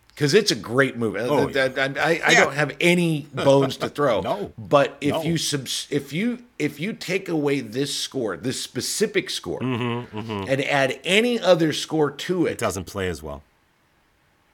[0.08, 1.18] because it's a great movie.
[1.20, 2.44] Oh, I, I, I, I Yeah.
[2.44, 4.20] don't have any bones to throw.
[4.22, 4.52] No.
[4.56, 5.22] but if No.
[5.22, 10.98] you subs, if you if you take away this score, this specific score, and add
[11.04, 13.42] any other score to Mm-hmm, it it, doesn't play as well.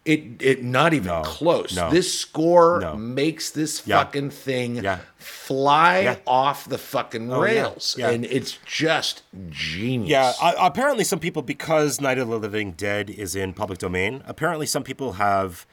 [0.05, 1.75] It it not even No, close.
[1.77, 2.97] no, This score no.
[2.97, 3.99] makes this Yeah.
[3.99, 4.99] fucking thing Yeah.
[5.17, 6.17] fly Yeah.
[6.27, 10.11] off the fucking Oh, rails, and it's just genius.
[10.11, 14.23] Yeah, uh, apparently some people, because Night of the Living Dead is in public domain,
[14.27, 15.67] apparently some people have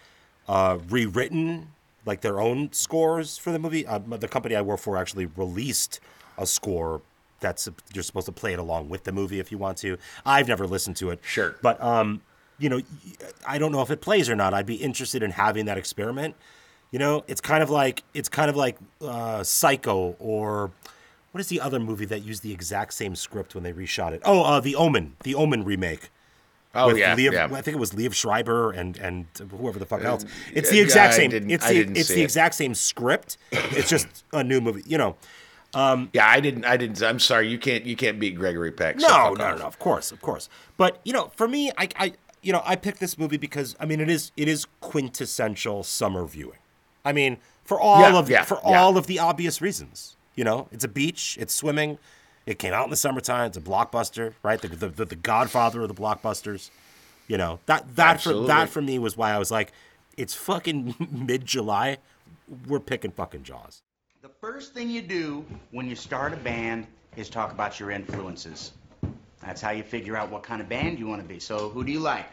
[0.48, 1.70] uh, rewritten
[2.06, 3.86] like their own scores for the movie.
[3.86, 6.00] Uh, the company I work for actually released
[6.38, 7.02] a score
[7.40, 9.98] that's you're supposed to play it along with the movie if you want to.
[10.26, 11.20] I've never listened to it.
[11.24, 11.56] Sure.
[11.62, 12.22] but um,
[12.60, 12.82] you know,
[13.47, 14.53] I don't know if it plays or not.
[14.53, 16.36] I'd be interested in having that experiment.
[16.91, 20.72] You know, it's kind of like it's kind of like uh, Psycho or
[21.32, 24.22] what is the other movie that used the exact same script when they reshot it?
[24.26, 26.10] Oh, uh, The Omen, the Omen remake.
[26.76, 27.45] Oh, yeah, Liev, yeah.
[27.45, 30.24] I think it was Liev Schreiber and and whoever the fuck else.
[30.53, 31.32] It's uh, the exact I same.
[31.32, 32.24] It's the it's the it.
[32.24, 33.38] exact same script.
[33.51, 34.84] It's just a new movie.
[34.86, 35.16] You know.
[35.74, 36.66] Um, Yeah, I didn't.
[36.66, 37.01] I didn't.
[37.01, 37.47] I'm sorry.
[37.47, 37.86] You can't.
[37.86, 38.99] You can't beat Gregory Peck.
[38.99, 39.66] so No, no, no, no.
[39.66, 40.47] Of course, of course.
[40.78, 43.86] But you know, for me, I, I, you know, I picked this movie because I
[43.86, 46.60] mean, it is, it is quintessential summer viewing.
[47.06, 48.82] I mean, for all Yeah, of, yeah, for yeah.
[48.82, 50.16] all of the obvious reasons.
[50.36, 51.98] You know, it's a beach, it's swimming,
[52.46, 54.62] it came out in the summertime, it's a blockbuster, right?
[54.62, 56.70] The, the, the, the Godfather of the blockbusters.
[57.28, 59.72] You know that that for that for me was why I was like,
[60.18, 61.98] it's fucking mid July,
[62.68, 63.82] we're picking fucking Jaws.
[64.22, 66.88] The first thing you do when you start a band
[67.18, 68.72] is talk about your influences.
[69.42, 71.40] That's how you figure out what kind of band you want to be.
[71.40, 72.26] So, who do you like?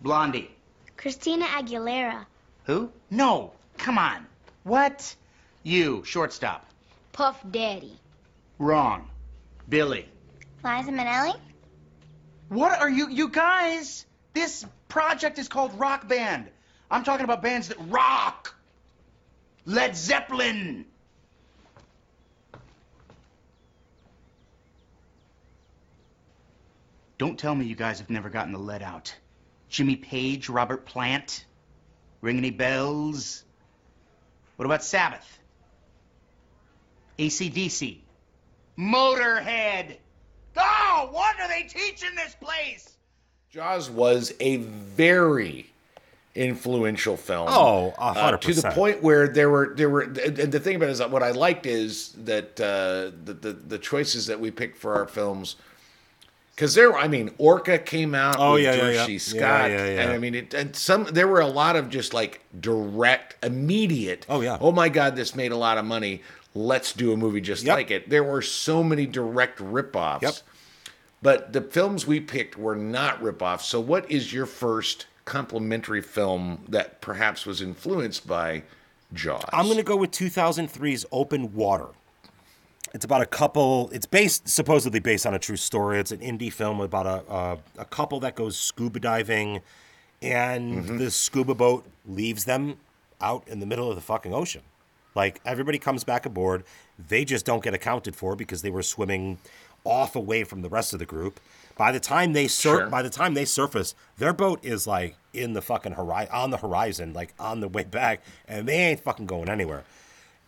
[0.00, 0.50] Blondie.
[0.96, 2.26] Christina Aguilera.
[2.64, 2.90] Who?
[3.10, 3.52] No.
[3.76, 4.26] Come on.
[4.64, 5.14] What?
[5.62, 6.66] You, shortstop.
[7.12, 7.98] Puff Daddy.
[8.58, 9.08] Wrong.
[9.68, 10.08] Billy.
[10.64, 11.34] Liza Minnelli.
[12.48, 14.06] What are you, you guys?
[14.34, 16.48] This project is called Rock Band.
[16.90, 18.54] I'm talking about bands that rock.
[19.66, 20.86] Led Zeppelin.
[27.18, 29.14] Don't tell me you guys have never gotten the lead out.
[29.68, 31.44] Jimmy Page, Robert Plant?
[32.20, 33.44] Ring any bells?
[34.56, 35.38] What about Sabbath?
[37.18, 37.98] ACDC?
[38.78, 39.96] Motorhead?
[40.56, 42.96] Oh, what are they teaching this place?
[43.50, 45.70] Jaws was a very
[46.34, 47.48] influential film.
[47.50, 50.02] Oh, a uh, to the point where there were there were.
[50.02, 53.52] And the thing about it is that what I liked is that uh, the, the
[53.52, 55.56] the choices that we picked for our films.
[56.58, 58.34] Because there, I mean, Orca came out.
[58.36, 59.06] Oh, with yeah, yeah, yeah.
[59.06, 59.12] C.
[59.12, 60.00] Yeah, Scott, yeah, yeah.
[60.00, 64.26] and I mean, it, and some there were a lot of just like direct, immediate.
[64.28, 64.58] Oh, yeah.
[64.60, 66.20] Oh my God, this made a lot of money.
[66.56, 67.76] Let's do a movie just Yep.
[67.76, 68.10] like it.
[68.10, 70.22] There were so many direct ripoffs.
[70.22, 70.34] Yep.
[71.22, 73.60] But the films we picked were not ripoffs.
[73.60, 78.64] So, what is your first complimentary film that perhaps was influenced by
[79.14, 79.44] Jaws?
[79.52, 81.86] I'm going to go with 2003's Open Water.
[82.94, 83.90] It's about a couple.
[83.92, 85.98] It's based supposedly based on a true story.
[86.00, 89.60] It's an indie film about a a, a couple that goes scuba diving,
[90.22, 90.98] and Mm-hmm.
[90.98, 92.76] the scuba boat leaves them
[93.20, 94.62] out in the middle of the fucking ocean.
[95.14, 96.64] Like everybody comes back aboard,
[97.08, 99.38] they just don't get accounted for because they were swimming
[99.84, 101.40] off away from the rest of the group.
[101.76, 102.86] By the time they sur- Sure.
[102.88, 106.56] by the time they surface, their boat is like in the fucking horizon, on the
[106.58, 109.84] horizon, like on the way back, and they ain't fucking going anywhere.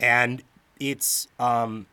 [0.01, 0.43] And
[0.81, 1.87] it's um,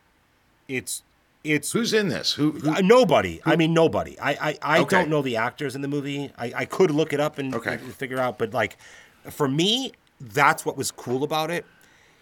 [0.68, 1.02] it's
[1.44, 2.32] it's who's in this?
[2.32, 2.52] Who?
[2.52, 3.40] who Uh, nobody.
[3.44, 4.18] I mean, nobody.
[4.20, 4.96] I I, I Okay.
[4.96, 6.30] don't know the actors in the movie.
[6.36, 7.74] I, I could look it up and, Okay.
[7.74, 8.76] and figure out, but like,
[9.30, 11.64] for me, that's what was cool about it.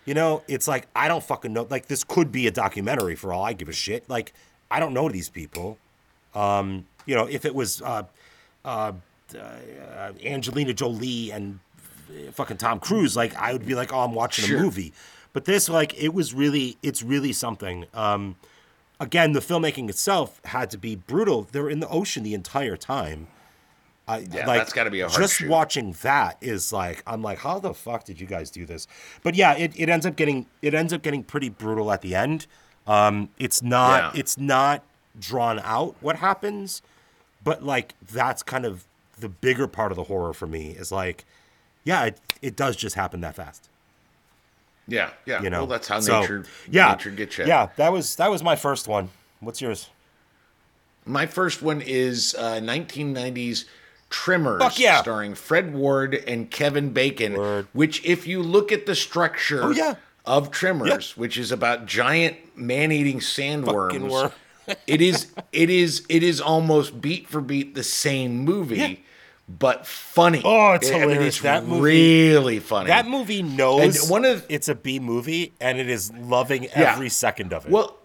[0.05, 1.67] You know, it's like I don't fucking know.
[1.69, 4.09] Like, this could be a documentary for all I give a shit.
[4.09, 4.33] Like,
[4.71, 5.79] I don't know these people.
[6.35, 8.03] Um, you know, if it was uh,
[8.65, 8.93] uh,
[9.35, 11.59] uh, Angelina Jolie and
[12.33, 14.59] fucking Tom Cruise, like I would be like, oh, I'm watching Sure.
[14.59, 14.93] a movie.
[15.37, 17.85] But this, like, it was really, it's really something.
[17.93, 18.37] Um,
[18.99, 21.47] again, the filmmaking itself had to be brutal.
[21.53, 23.27] They're in the ocean the entire time.
[24.09, 25.51] I, Yeah, like, that's gotta be a hard just shoot.
[25.51, 28.89] watching that is like I'm like, how the fuck did you guys do this?
[29.23, 32.15] But yeah, it, it ends up getting it ends up getting pretty brutal at the
[32.15, 32.47] end.
[32.87, 34.21] Um, it's not Yeah.
[34.21, 34.85] it's not
[35.21, 36.81] drawn out what happens,
[37.45, 38.87] but like that's kind of
[39.21, 41.27] the bigger part of the horror for me is like,
[41.85, 43.69] yeah, it, it does just happen that fast.
[44.89, 45.43] Yeah, yeah.
[45.43, 47.47] You know, well, that's how So, nature yeah, nature gets you.
[47.47, 49.09] Yeah, that was that was my first one.
[49.41, 49.89] What's yours?
[51.05, 53.65] My first one is uh, 1990s
[54.11, 55.01] Tremors, Fuck yeah.
[55.03, 57.67] starring Fred Ward and Kevin Bacon.
[57.73, 59.95] Which, if you look at the structure Oh, yeah.
[60.25, 64.33] of Tremors, which is about giant man-eating sandworms,
[64.87, 69.05] it is it is it is almost beat for beat the same movie.
[69.49, 70.43] But funny.
[70.45, 71.35] Oh, it's I mean, hilarious.
[71.37, 72.89] it's that movie, really funny.
[72.89, 76.93] That movie knows And one of it's a B movie, and it is loving Yeah.
[76.95, 77.71] every second of it.
[77.71, 77.97] Well,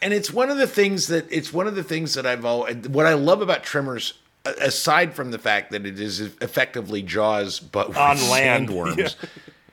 [0.00, 2.88] and it's one of the things that it's one of the things that I've always
[2.88, 4.14] what I love about Tremors,
[4.46, 8.68] a- aside from the fact that it is effectively Jaws but On land.
[8.70, 8.96] sandworms.
[9.22, 9.28] Yeah.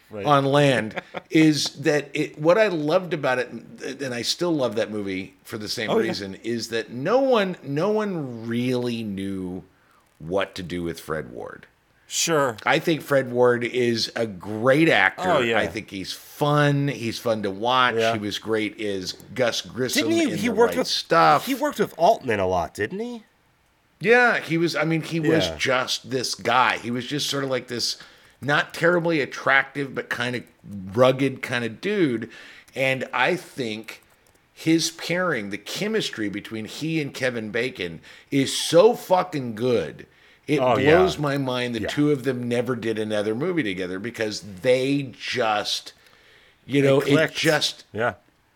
[0.09, 0.25] Right.
[0.25, 4.89] On land is that it what I loved about it and I still love that
[4.89, 6.07] movie for the same Oh, yeah.
[6.07, 9.63] reason is that no one no one really knew
[10.19, 11.67] what to do with Fred Ward.
[12.09, 12.55] Sure.
[12.65, 15.29] I think Fred Ward is a great actor.
[15.29, 15.59] Oh, yeah.
[15.59, 16.87] I think he's fun.
[16.87, 17.95] He's fun to watch.
[17.95, 18.13] Yeah.
[18.13, 20.37] He was great as Gus Grissom Didn't he?
[20.37, 21.45] He worked right with stuff.
[21.45, 23.23] He worked with Altman a lot, didn't he?
[23.99, 24.75] Yeah, he was.
[24.75, 26.77] I mean, he was just this guy.
[26.77, 27.97] He was just sort of like this,
[28.41, 30.43] not terribly attractive, but kind of
[30.95, 32.29] rugged kind of dude.
[32.75, 34.03] And I think
[34.59, 38.01] his pairing, the chemistry between he and Kevin Bacon,
[38.31, 40.07] is so fucking good.
[40.47, 40.95] It Oh, yeah.
[40.95, 41.87] blows my mind the Yeah.
[41.89, 45.93] two of them never did another movie together because they just,
[46.65, 48.15] you know, it just Yeah.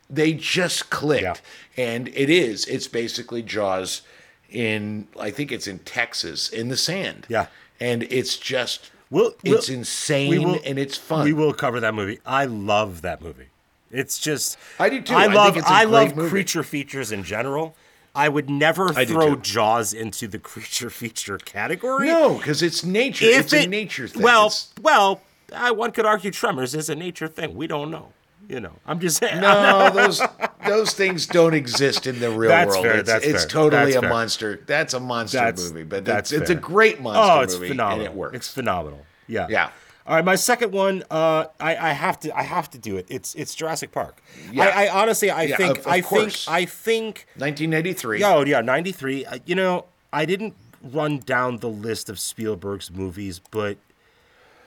[0.09, 1.41] they just clicked
[1.77, 4.01] and it is it's basically jaws
[4.49, 7.45] in i think it's in texas in the sand Yeah.
[7.79, 11.79] and it's just We'll, it's we'll- insane we will- and it's fun We will cover
[11.79, 12.19] that movie.
[12.25, 13.50] I love that movie.
[13.91, 15.13] It's just I do too.
[15.15, 16.29] I I love it's a I great love movie.
[16.29, 17.75] creature features in general.
[18.13, 19.35] I would never I throw.
[19.35, 22.07] Jaws into the creature feature category.
[22.07, 25.21] no because it's nature If it's a nature thing Well, It's- well,
[25.55, 27.55] I, one could argue Tremors is a nature thing.
[27.55, 28.13] We don't know.
[28.49, 29.39] You know, I'm just saying.
[29.39, 30.21] no those
[30.67, 33.83] those things don't exist in the real That's world fair, it's, that's it's fair, totally
[33.85, 34.09] that's a fair.
[34.09, 37.53] monster that's a monster That's- movie but that's it's, it's a great monster oh, it's
[37.53, 38.05] movie phenomenal.
[38.05, 39.05] and it works It's phenomenal.
[39.27, 39.47] Yeah.
[39.49, 39.69] Yeah.
[40.07, 43.05] All right, my second one, uh, I, I have to, I have to do it.
[43.09, 44.21] It's, it's Jurassic Park.
[44.51, 44.63] Yeah.
[44.65, 46.45] I, I honestly, I Yeah, think, of- of I course.
[46.45, 47.25] think, I think.
[47.35, 49.25] 1983 Oh yeah, ninety three.
[49.25, 53.77] Uh, you know, I didn't run down the list of Spielberg's movies, but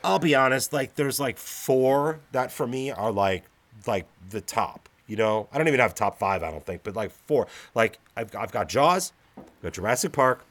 [0.05, 0.73] I'll be honest.
[0.73, 3.45] Like, there's like four that for me are like,
[3.87, 4.89] like the top.
[5.09, 6.43] You know, I don't even have top five.
[6.43, 7.47] I don't think, but like four.
[7.75, 10.45] Like I've, I've got Jaws, I've got Jurassic Park,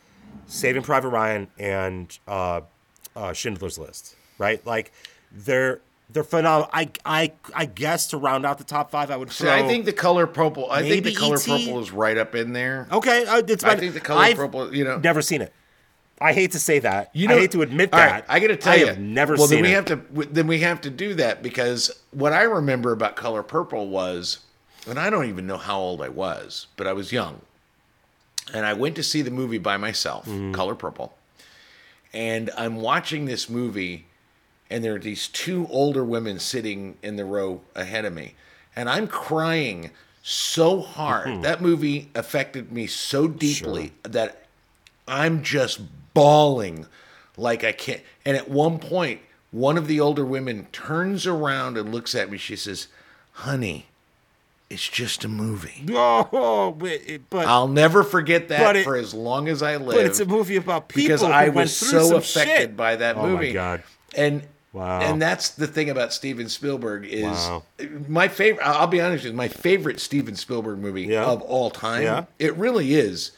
[0.46, 2.62] Saving Private Ryan, and uh,
[3.16, 4.16] uh, Schindler's List.
[4.38, 4.66] Right?
[4.66, 4.92] Like
[5.32, 5.80] they're
[6.10, 6.70] they're phenomenal.
[6.74, 9.32] I I I guess to round out the top five, I would.
[9.32, 10.70] See, I think the color purple.
[10.72, 11.66] I think the color E.T.?
[11.66, 12.88] purple is right up in there.
[12.92, 14.74] Okay, uh, it's I think the color I've purple.
[14.76, 15.54] You know, never seen it.
[16.22, 17.10] I hate to say that.
[17.14, 18.12] You know, I hate to admit that.
[18.12, 19.76] right, I got to tell you I you, have never well, seen then we it.
[19.76, 23.90] have to then we have to do that because what I remember about Color Purple
[23.90, 24.40] was,
[24.88, 27.42] and I don't even know how old I was, but I was young,
[28.54, 30.54] and I went to see the movie by myself, Mm-hmm.
[30.54, 31.14] Color Purple,
[32.14, 34.06] and I'm watching this movie,
[34.70, 38.36] and there are these two older women sitting in the row ahead of me,
[38.76, 39.92] and I'm crying
[40.22, 41.28] so hard.
[41.28, 41.42] Mm-hmm.
[41.42, 44.46] that movie affected me so deeply that
[45.08, 45.82] I'm just
[46.14, 46.86] bawling
[47.36, 48.02] like I can't.
[48.26, 49.20] And at one point,
[49.52, 52.38] one of the older women turns around and looks at me.
[52.38, 52.88] She says,
[53.34, 53.88] Honey,
[54.70, 55.84] it's just a movie.
[55.94, 59.98] Oh, but, it- but I'll never forget that it- for as long as I live.
[59.98, 62.78] but it's a movie about people because I was so affected shit.
[62.78, 63.48] by that movie.
[63.50, 63.52] Oh my.
[63.52, 63.84] God.
[64.16, 64.44] And
[64.74, 65.02] Wow.
[65.02, 67.64] and that's the thing about Steven Spielberg is Wow.
[68.08, 68.64] my favorite.
[68.66, 71.26] I'll be honest with you, my favorite Steven Spielberg movie Yeah.
[71.26, 72.02] of all time.
[72.04, 72.26] Yeah.
[72.40, 73.32] It really is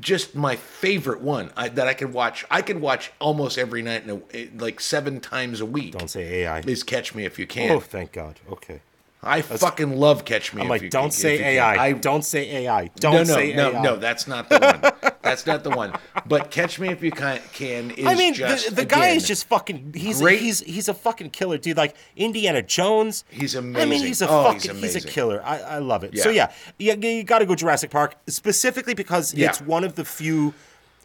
[0.00, 2.44] just my favorite one I, that I could watch.
[2.50, 5.92] I could watch almost every night, in a, eh, like seven times a week.
[5.98, 6.62] Don't say AI.
[6.62, 7.70] Please Catch Me If You Can.
[7.72, 8.40] Oh, thank God.
[8.50, 8.80] Okay.
[9.22, 10.60] I fucking love Catch Me.
[10.60, 11.84] I'm If like, You don't Can- say If You Can." AI.
[11.86, 12.90] I don't say AI.
[13.00, 13.82] Don't no, no, say no, AI.
[13.82, 13.96] no.
[13.96, 15.12] That's not the one.
[15.22, 15.92] that's not the one.
[16.26, 19.16] But Catch Me If You Can, can is I mean, just the, the guy again,
[19.16, 19.94] is just fucking.
[19.96, 20.40] He's great.
[20.40, 21.76] he's he's a fucking killer, dude.
[21.76, 23.24] Like Indiana Jones.
[23.28, 23.82] He's amazing.
[23.88, 24.76] I mean, he's a Oh, fucking.
[24.76, 25.42] He's, a killer.
[25.44, 26.16] I, I love it.
[26.18, 26.52] So Yeah.
[26.78, 29.48] yeah, you, got to go Jurassic Park specifically because Yeah.
[29.48, 30.54] it's one of the few.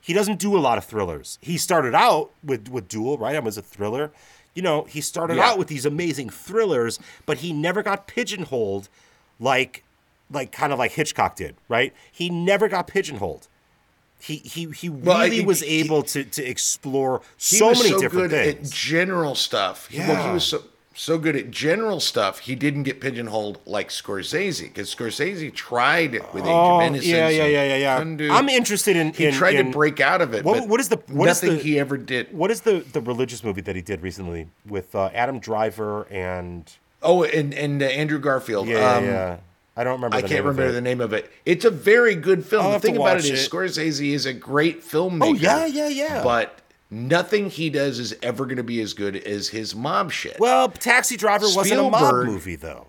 [0.03, 1.37] He doesn't do a lot of thrillers.
[1.41, 3.35] He started out with with Duel, right?
[3.35, 4.11] It was a thriller.
[4.53, 5.49] You know, he started Yeah.
[5.49, 8.89] out with these amazing thrillers, but he never got pigeonholed
[9.39, 9.83] like
[10.29, 11.93] like kind of like Hitchcock did, right?
[12.11, 13.47] He never got pigeonholed.
[14.19, 17.79] He he he Well, really think was he- able to to explore he so was
[17.79, 18.69] many so different good things.
[18.71, 19.87] at general stuff.
[19.89, 20.33] He- Well, he Yeah.
[20.33, 22.39] was so so good at general stuff.
[22.39, 27.07] He didn't get pigeonholed like Scorsese because Scorsese tried it with Age Oh, of Innocence.
[27.07, 28.35] yeah, yeah, yeah, yeah, yeah.
[28.35, 29.13] I'm interested in.
[29.13, 30.43] He in- tried in- to break out of it.
[30.43, 32.33] What, but what is the what is nothing the- he ever did?
[32.33, 36.71] What is the the religious movie that he did recently with uh, Adam Driver and
[37.01, 38.67] Oh, and and uh, Andrew Garfield.
[38.67, 39.37] yeah, Um, yeah.
[39.77, 40.17] I don't remember.
[40.17, 40.73] I can't remember it.
[40.73, 41.31] the name of it.
[41.45, 42.65] It's a very good film.
[42.65, 43.49] I'll the thing about it watch is it.
[43.49, 45.21] Scorsese is a great filmmaker.
[45.29, 46.23] Oh, yeah, yeah, yeah.
[46.23, 46.59] But
[46.91, 50.37] nothing he does is ever going to be as good as his mob shit.
[50.39, 52.87] Well, Taxi Driver wasn't a mob movie though,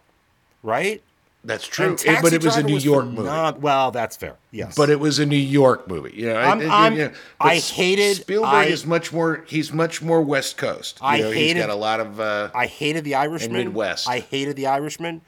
[0.62, 1.03] right?
[1.44, 1.94] That's true.
[2.05, 3.22] It- but it was a New for York movie.
[3.24, 4.36] non- well, that's fair.
[4.53, 6.12] Yes, But it was a New York movie.
[6.14, 9.42] You know, I'm- it- I'm- you know, I hated- Spielberg I- is much more.
[9.48, 10.98] He's much more West Coast.
[11.00, 12.20] You I know, hated- He's got a lot of.
[12.20, 13.55] Uh, I hated the Irishman.
[13.55, 14.09] Midwest.
[14.09, 15.22] I hated the Irishman.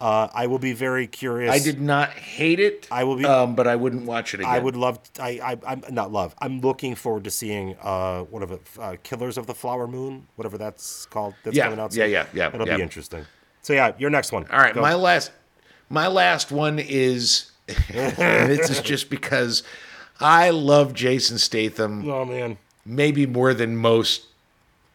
[0.00, 1.52] Uh, I will be very curious.
[1.52, 2.86] I did not hate it.
[2.90, 3.24] I will be.
[3.24, 4.52] um, but I wouldn't watch it again.
[4.52, 5.00] I would love.
[5.18, 5.58] I, I.
[5.66, 6.36] I'm not love.
[6.38, 7.74] I'm looking forward to seeing.
[7.82, 8.62] Uh, what of it?
[8.78, 11.34] Uh, Killers of the Flower Moon, whatever that's called.
[11.42, 11.94] That's Yeah, coming out.
[11.94, 12.12] yeah, soon.
[12.12, 12.76] yeah, yeah, It'll yeah.
[12.76, 13.26] be interesting.
[13.62, 14.46] So yeah, your next one.
[14.52, 14.80] All right, Go.
[14.80, 15.32] my last,
[15.90, 17.50] my last one is.
[17.90, 19.62] this is just because
[20.20, 22.08] I love Jason Statham.
[22.08, 24.22] Oh man, maybe more than most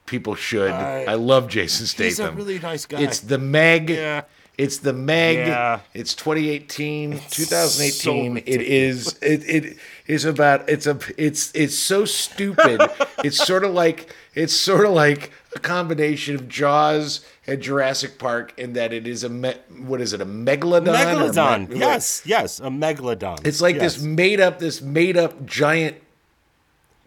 [0.06, 0.72] people should.
[0.72, 2.06] I- I, love Jason Statham.
[2.06, 3.01] he's a really nice guy.
[3.01, 3.89] It's the Meg.
[3.89, 4.24] Yeah.
[4.56, 5.38] It's the Meg.
[5.38, 5.80] Yeah.
[5.95, 8.36] It's 2018, 2018.
[8.36, 9.18] so it is.
[9.22, 10.70] It it is about.
[10.70, 10.99] It's a.
[11.18, 12.80] It's it's so stupid.
[13.24, 14.14] it's sort of like.
[14.36, 19.24] It's sort of like a combination of Jaws and Jurassic Park in that it is
[19.24, 19.30] a.
[19.30, 19.54] Me,
[19.86, 20.22] what is it?
[20.22, 20.86] A megalodon.
[20.95, 21.70] megalodon.
[21.70, 23.45] me- yes, yes, a megalodon.
[23.47, 23.95] It's like Yes.
[23.95, 24.60] this made up.
[24.60, 25.97] This made up giant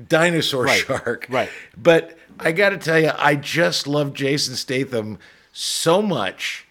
[0.08, 1.26] dinosaur Right, shark.
[1.30, 1.48] right.
[1.76, 5.18] But I got to tell you, I just love Jason Statham
[5.52, 6.65] so much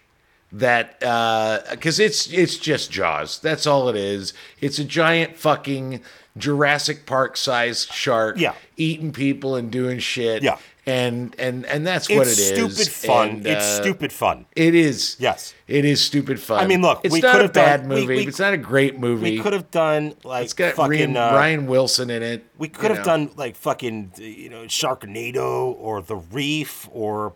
[0.52, 3.38] that uh because it's it's just Jaws.
[3.40, 4.32] That's all it is.
[4.60, 6.00] It's a giant fucking
[6.36, 8.38] Jurassic Park sized shark.
[8.38, 8.54] Yeah.
[8.76, 10.42] eating people and doing shit.
[10.42, 10.58] Yeah.
[10.86, 12.50] and and and that's It's what it is.
[12.50, 13.28] It's stupid fun.
[13.28, 14.46] And, it's uh, stupid fun.
[14.54, 15.16] It is.
[15.18, 15.54] Yes.
[15.66, 16.62] It is stupid fun.
[16.62, 18.16] I mean, look, it's we not could a have done- bad we- movie.
[18.18, 19.36] we- it's not a great movie.
[19.36, 22.44] We could have done like It's got fucking uh, Rainn Wilson in it.
[22.58, 23.04] We could have know.
[23.04, 27.32] done like fucking you know Sharknado or The Reef or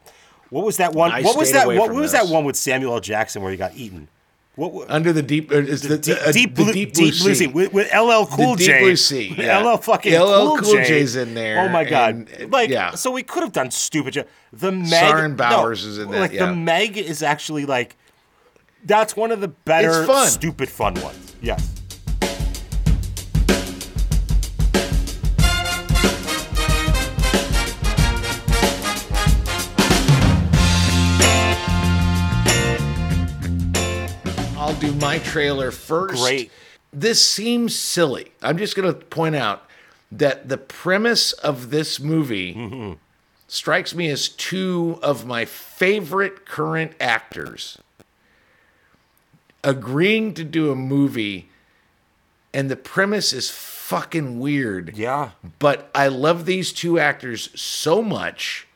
[0.50, 1.10] what was that one?
[1.12, 1.66] I what was that?
[1.66, 2.28] What was those.
[2.28, 3.00] that one with Samuel L.
[3.00, 4.08] Jackson where he got eaten?
[4.56, 4.72] What?
[4.72, 5.50] wa- under the deep.
[5.52, 8.26] uh, Is the, deep, uh, deep, the blue, deep deep blue sea with, with LL
[8.26, 8.80] Cool Deep J.
[8.80, 9.58] Blue Sea, With yeah.
[9.62, 10.84] LL fucking LL Cool, Cool J.
[10.84, 12.14] J's in there, Oh my god!
[12.16, 12.90] and, uh, like, yeah.
[12.90, 14.14] so we could have done stupid.
[14.14, 14.28] shit.
[14.52, 14.86] The Meg.
[14.90, 16.46] Sarin no, is in that, Like yeah.
[16.46, 17.96] the Meg is actually like.
[18.84, 20.26] That's one of the better fun.
[20.28, 21.36] stupid fun ones.
[21.40, 21.79] Yes.
[34.80, 36.22] Do my trailer first.
[36.22, 36.50] Great.
[36.92, 38.32] This seems silly.
[38.42, 39.64] I'm just going to point out
[40.10, 42.92] that the premise of this movie Mm-hmm.
[43.46, 47.78] strikes me as two of my favorite current actors
[49.62, 51.48] agreeing to do a movie,
[52.54, 54.96] and the premise is fucking weird.
[54.96, 55.30] Yeah.
[55.58, 58.66] But I love these two actors so much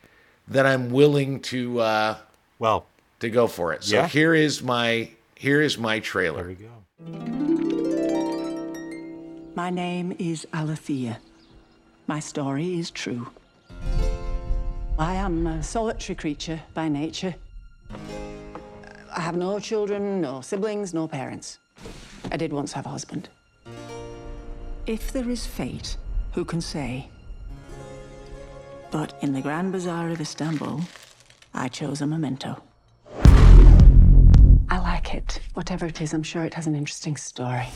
[0.47, 2.17] that I'm willing to uh,
[2.59, 2.85] Well,
[3.19, 3.83] to go for it.
[3.83, 4.07] So Yeah.
[4.07, 6.43] here is my here is my trailer.
[6.43, 6.71] there we go.
[9.55, 11.19] My name is Alethea.
[12.07, 13.27] My story is true.
[14.97, 17.35] I am a solitary creature by nature.
[19.15, 21.59] I have no children, no siblings, no parents.
[22.31, 23.29] I did once have a husband.
[24.85, 25.97] If there is fate,
[26.33, 27.09] who can say?
[28.91, 30.81] But in the Grand Bazaar of Istanbul,
[31.53, 32.61] I chose a memento.
[35.27, 35.39] I it.
[35.53, 37.67] Whatever it is, I'm sure it has an interesting story.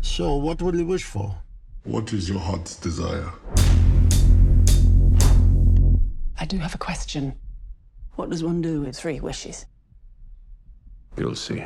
[0.00, 1.34] So, what will you wish for?
[1.84, 3.32] What is your heart's desire?
[6.38, 7.34] I do have a question.
[8.16, 9.66] What does one do with three wishes?
[11.16, 11.64] You'll see.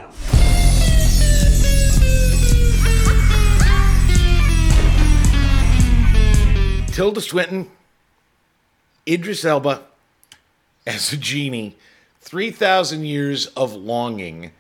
[6.94, 7.68] Tilda Swinton,
[9.04, 9.82] Idris Elba
[10.86, 11.74] as a genie,
[12.20, 14.52] 3,000 Years of Longing.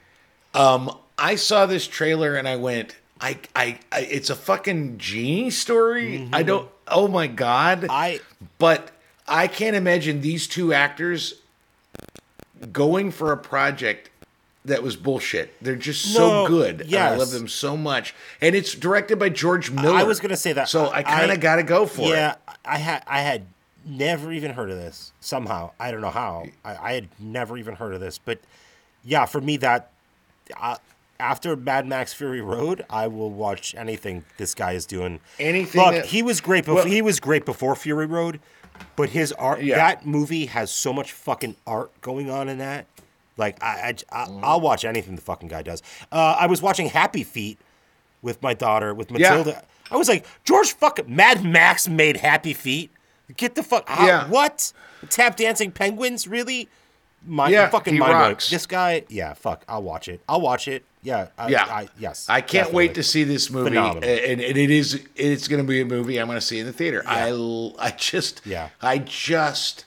[0.52, 5.50] Um, I saw this trailer and I went, I, I, I it's a fucking genie
[5.50, 6.28] story.
[6.32, 7.86] I don't, oh my God.
[7.88, 8.18] I,
[8.58, 8.90] but
[9.28, 11.34] I can't imagine these two actors
[12.72, 14.10] going for a project
[14.64, 15.54] that was bullshit.
[15.62, 16.80] They're just so No, good.
[16.82, 18.14] and I love them so much.
[18.40, 19.96] And it's directed by George Miller.
[19.96, 20.68] I was gonna say that.
[20.68, 22.38] So I kind of got to go for yeah, it.
[22.46, 23.46] Yeah, I had I had
[23.84, 25.12] never even heard of this.
[25.20, 26.46] Somehow, I don't know how.
[26.64, 28.38] I, I had never even heard of this, but
[29.04, 29.90] yeah, for me that
[30.58, 30.76] uh,
[31.20, 35.20] after Mad Max Fury Road, I will watch anything this guy is doing.
[35.38, 36.64] Anything Look, that- he was great.
[36.64, 38.40] Before, Well- he was great before Fury Road,
[38.96, 39.62] but his art.
[39.62, 39.76] Yeah.
[39.76, 42.86] That movie has so much fucking art going on in that.
[43.36, 44.44] Like I, I, Mm-hmm.
[44.44, 45.82] I will watch anything the fucking guy does.
[46.12, 47.58] Uh, I was watching Happy Feet
[48.22, 49.30] with my daughter with Yeah.
[49.36, 49.62] Matilda.
[49.90, 52.90] I was like, George fucking Mad Max made Happy Feet.
[53.36, 54.06] Get the fuck out.
[54.06, 54.28] Yeah.
[54.28, 54.72] What?
[55.10, 56.26] Tap dancing penguins?
[56.28, 56.68] Really?
[57.26, 58.50] My Yeah, fucking mind rocks.
[58.50, 59.64] This guy, yeah, fuck.
[59.66, 60.20] I'll watch it.
[60.28, 60.84] I'll watch it.
[61.02, 61.28] Yeah.
[61.38, 62.26] I, yeah, I, yes.
[62.28, 64.04] I can't wait to see this movie, Phenomenal.
[64.08, 66.66] and, and it is it's going to be a movie I'm going to see in
[66.66, 67.02] the theater.
[67.06, 67.30] I.
[67.78, 68.68] I just Yeah.
[68.82, 69.86] I just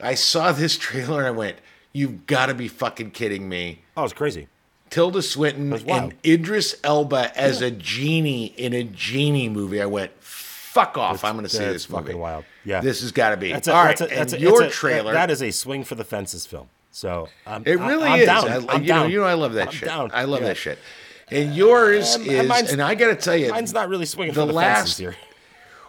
[0.00, 1.56] I saw this trailer and I went,
[1.92, 4.48] "You've got to be fucking kidding me!" Oh, it's crazy.
[4.90, 9.80] Tilda Swinton and Idris Elba as a genie in a genie movie.
[9.80, 11.24] I went, "Fuck off!
[11.24, 12.44] I'm going to see this movie." fucking wild.
[12.64, 12.80] Yeah.
[12.80, 14.10] this has got to be That's a, all that's right.
[14.12, 15.12] a, that's and a, your trailer.
[15.12, 16.68] That is a swing for the fences film.
[16.90, 18.26] So um, It really I'm is.
[18.26, 18.48] Down.
[18.48, 19.88] I, I'm you know, you know, I love that I'm shit.
[19.88, 20.10] down.
[20.12, 20.48] I love Yeah.
[20.48, 20.78] that shit.
[21.30, 24.40] And yours and is, and I got to tell you, Mine's not really swinging the
[24.40, 25.16] for the last- fences here.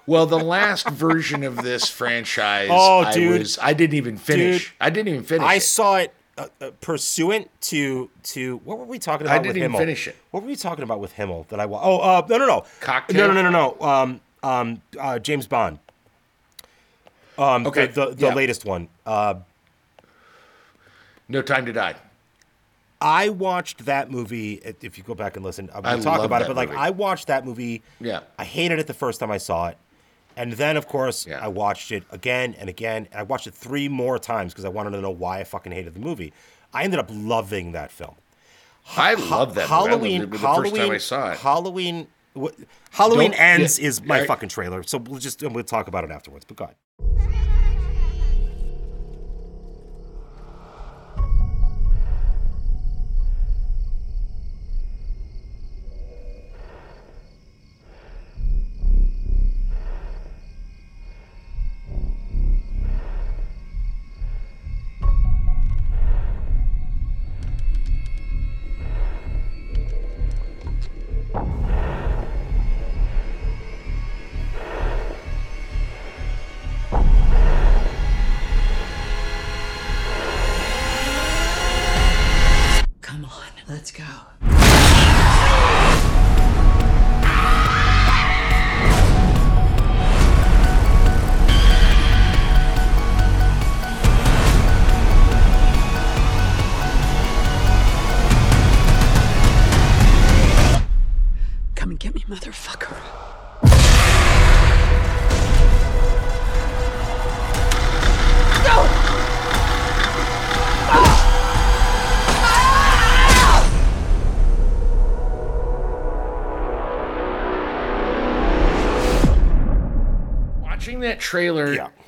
[0.08, 3.40] Well, the last version of this franchise, Oh, I dude.
[3.40, 4.66] was, I didn't even finish.
[4.70, 5.46] Dude, I didn't even finish.
[5.48, 5.60] I it.
[5.62, 9.36] saw it uh, uh, pursuant to to what were we talking about?
[9.36, 9.80] I didn't with even Himmel?
[9.80, 10.16] finish it.
[10.32, 12.66] What were we talking about with Himmel that I wa- Oh, uh, no, no, no,
[12.80, 13.28] Cocktail?
[13.28, 13.86] No, no, no, no, no.
[13.88, 15.78] Um, um, uh, James Bond.
[17.38, 18.34] Um, Okay, the the, the yeah.
[18.34, 18.88] latest one.
[19.06, 19.36] Uh,
[21.30, 21.96] No Time to Die.
[23.00, 24.62] I watched that movie.
[24.82, 26.48] if- you go back and listen, uh, I we'll talk about it.
[26.48, 26.80] But like, movie.
[26.82, 27.82] I watched that movie.
[28.00, 28.22] Yeah.
[28.38, 29.78] I hated it the first time I saw it,
[30.38, 33.08] and then of course I watched it again and again.
[33.14, 35.94] I watched it three more times because I wanted to know why I fucking hated
[35.94, 36.34] the movie.
[36.74, 38.16] I ended up loving that film.
[38.98, 39.62] I Ha- love that.
[39.70, 39.70] movie.
[39.70, 40.30] Halloween.
[40.30, 40.72] the Halloween.
[40.72, 41.38] first time I saw it.
[41.40, 42.08] Halloween.
[42.92, 44.84] Halloween Don't- ends yeah, is my I- fucking trailer.
[44.84, 46.46] So we'll just we'll talk about it afterwards.
[46.46, 47.61] But go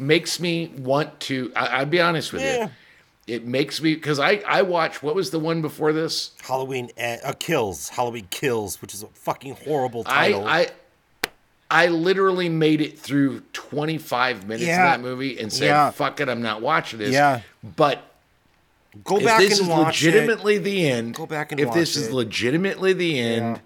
[0.03, 1.51] makes me want to.
[1.55, 2.63] I, I'll be honest with Yeah.
[2.65, 2.69] you.
[3.25, 6.31] It makes me because I I watch what was the one before this?
[6.41, 7.87] Halloween uh, uh, kills.
[7.89, 10.45] Halloween kills, which is a fucking horrible title.
[10.45, 10.67] I I
[11.71, 14.93] I literally made it through 25 minutes Yeah.
[14.93, 15.89] of that movie and said, Yeah.
[15.91, 17.41] "Fuck it, I'm not watching this." Yeah.
[17.63, 18.03] But
[19.05, 20.07] Go back this and is watch it.
[20.07, 22.13] legitimately the end, Go back and if this watch is it.
[22.13, 23.61] legitimately the end,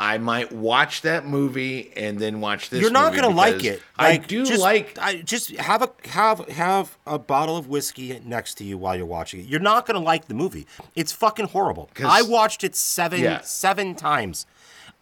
[0.00, 2.80] I might watch that movie and then watch this.
[2.80, 3.82] You're not movie gonna like it.
[3.98, 4.96] I do just, like.
[4.98, 9.04] I just have a have have a bottle of whiskey next to you while you're
[9.04, 9.46] watching it.
[9.46, 10.66] You're not gonna like the movie.
[10.96, 11.90] It's fucking horrible.
[12.02, 13.42] I watched it seven Yeah.
[13.42, 14.46] seven times.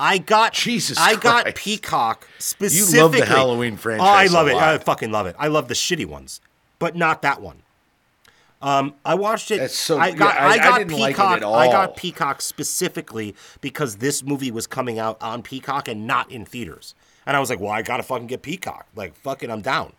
[0.01, 1.57] I got Jesus I got Christ.
[1.59, 3.01] Peacock You specifically.
[3.01, 4.55] love the Halloween franchise Oh, I love it.
[4.57, 5.37] I fucking love it.
[5.39, 6.41] I love the shitty ones,
[6.81, 7.63] but not that one.
[8.61, 9.71] Um, I watched it.
[9.71, 10.35] So- I got.
[10.35, 11.37] yeah, I- I, I got like it Peacock.
[11.39, 16.31] at I got Peacock specifically because this movie was coming out on Peacock and not
[16.31, 16.95] in theaters.
[17.27, 18.87] And I was like, well, I gotta fucking get Peacock.
[18.97, 19.93] Like, fuck it, I'm down.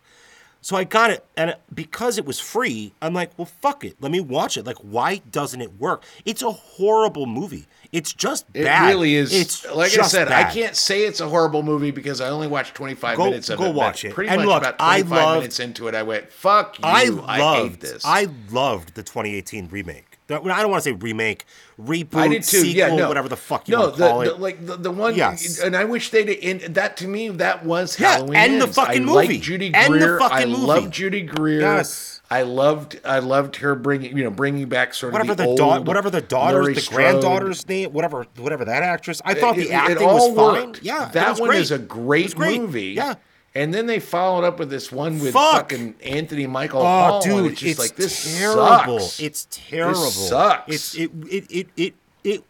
[0.62, 4.12] So I got it, and because it was free, I'm like, well, fuck it, let
[4.12, 4.66] me watch it.
[4.66, 6.03] Like, why doesn't it work?
[6.26, 7.66] It's a horrible movie.
[7.91, 8.85] It's just bad.
[8.85, 9.33] It really is.
[9.33, 12.75] It's like I said, I can't say it's a horrible movie because I only watched
[12.75, 13.67] 25 Go- minutes of go it.
[13.69, 14.13] but watch it.
[14.13, 16.85] Pretty And much look, about I loved- minutes into it, I went, "Fuck you!
[16.85, 20.09] I I, loved hate this." I loved the 2018 remake.
[20.30, 21.45] I don't want to say remake,
[21.82, 22.57] reboot, I did too.
[22.59, 23.07] sequel, yeah, no.
[23.07, 24.30] whatever the fuck you no, want to call the, it.
[24.36, 25.15] the, like the, the one.
[25.15, 25.59] Yes.
[25.59, 27.30] And I wish they'd end that to me.
[27.30, 28.36] That was Yeah, Halloween.
[28.36, 29.39] end the fucking I like movie.
[29.39, 30.19] Judy End the Greer.
[30.19, 30.61] fucking I movie.
[30.61, 31.61] love Judy Greer.
[31.61, 32.21] Yes.
[32.32, 32.99] I loved.
[33.03, 34.15] I loved her bringing.
[34.15, 36.82] You know, bringing back sort whatever of the, the, da- whatever the daughter's, Laurie the
[36.82, 36.95] Strode.
[36.97, 39.19] granddaughter's name, whatever, whatever that actress.
[39.25, 40.75] I thought It- the acting it was fine.
[40.84, 41.61] Yeah, that one great.
[41.61, 42.61] is a great, great.
[42.61, 42.84] movie.
[42.91, 43.15] Yeah.
[43.55, 45.71] And then they followed up with this one with Fuck.
[45.71, 47.15] fucking Anthony Michael Oh, Hall.
[47.15, 48.99] and dude, it's just it's like this terrible.
[48.99, 49.19] sucks.
[49.19, 50.01] It's terrible.
[50.01, 50.71] This sucks.
[50.73, 51.93] It's it it it it
[52.23, 52.43] it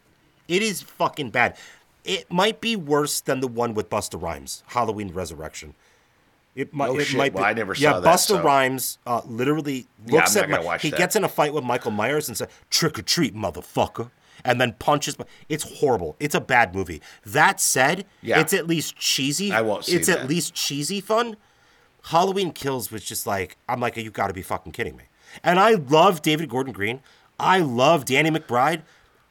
[0.48, 1.56] it is fucking bad.
[2.04, 5.74] It might be worse than the one with Busta Rhymes, Halloween Resurrection.
[6.56, 6.88] It might.
[6.92, 7.18] No it shit.
[7.18, 7.50] might Well, be.
[7.50, 10.56] I never yeah, saw that, Busta so- Rhymes uh, literally Yeah, looks I'm at not
[10.56, 10.98] gonna Mi- watch he that.
[10.98, 14.10] gets in a fight with Michael Myers and says "trick or treat, motherfucker,"
[14.44, 15.16] and then punches.
[15.48, 16.16] It's horrible.
[16.20, 17.02] It's a bad movie.
[17.26, 18.40] That said, Yeah.
[18.40, 19.52] it's at least cheesy.
[19.52, 20.20] I won't see It's that.
[20.20, 21.38] at least cheesy fun.
[22.06, 25.04] Halloween Kills was just like, I'm like, you got to be fucking kidding me.
[25.44, 27.02] And I love David Gordon Green.
[27.40, 28.82] I love Danny McBride.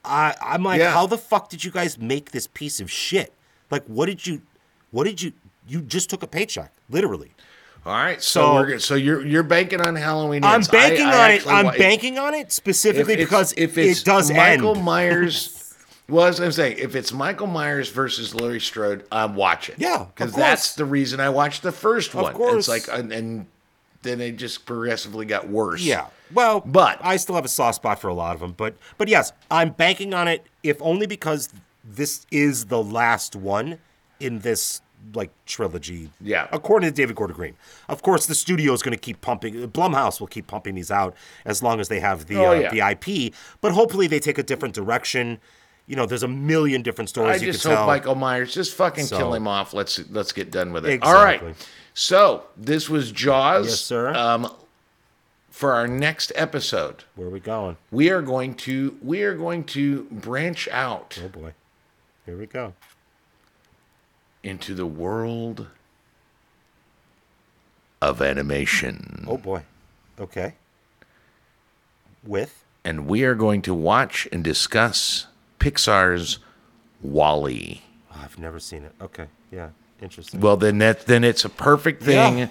[0.05, 0.93] I, I'm like, Yeah.
[0.93, 3.33] how the fuck did you guys make this piece of shit?
[3.71, 4.43] Like, what did you,
[4.91, 5.33] what did you,
[5.67, 7.33] you just took a paycheck, literally.
[7.87, 10.45] All right, so, So- so you're you're banking on Halloween.
[10.45, 10.69] I'm Ends.
[10.69, 11.47] I- banking I on it.
[11.47, 14.85] I'm wa- banking on it specifically if because if it's it does Michael end.
[14.85, 15.55] Myers.
[16.09, 19.75] Well, as I'm saying, if it's Michael Myers versus Laurie Strode, I'm watching.
[19.79, 22.25] Yeah, because that's the reason I watched the first one.
[22.27, 22.67] Of course.
[22.67, 23.47] it's like, and, and
[24.03, 25.83] then it just progressively got worse.
[25.83, 26.07] Yeah.
[26.33, 28.53] Well, But- I still have a soft spot for a lot of them.
[28.57, 31.51] But but yes, I'm banking on it, if only because
[31.85, 33.79] this is the last one
[34.19, 34.81] in this
[35.15, 36.11] like trilogy.
[36.21, 36.49] Yeah.
[36.53, 37.55] According to David Gordon Green.
[37.89, 39.55] Of course, the studio is going to keep pumping.
[39.71, 42.71] Blumhouse will keep pumping these out as long as they have the Oh, uh, yeah.
[42.71, 43.33] the IP.
[43.61, 45.39] But hopefully, they take a different direction.
[45.87, 47.87] You know, there's a million different stories I you just hope tell.
[47.87, 49.73] Michael Myers just fucking So- kill him off.
[49.73, 51.03] Let's let's get done with it.
[51.03, 51.43] All right.
[51.95, 53.67] So this was Jaws.
[53.69, 54.15] Yes, sir.
[54.15, 54.53] Um,
[55.51, 57.79] for our next episode, Where are we going?
[57.91, 61.55] we are going to we are going to branch out Oh boy,
[62.27, 62.75] here we go.
[64.49, 65.67] Into the world
[68.01, 69.27] of animation.
[69.29, 69.65] Oh boy.
[70.19, 70.55] Okay.
[72.25, 75.27] With and we are going to watch and discuss
[75.61, 76.39] Pixar's
[77.03, 77.83] WALL-E.
[78.11, 78.93] Oh, I've never seen it.
[79.03, 79.27] Okay.
[79.53, 79.69] Yeah.
[80.01, 80.41] Interesting.
[80.41, 82.39] Well, then that then it's a perfect thing.
[82.39, 82.49] Yeah.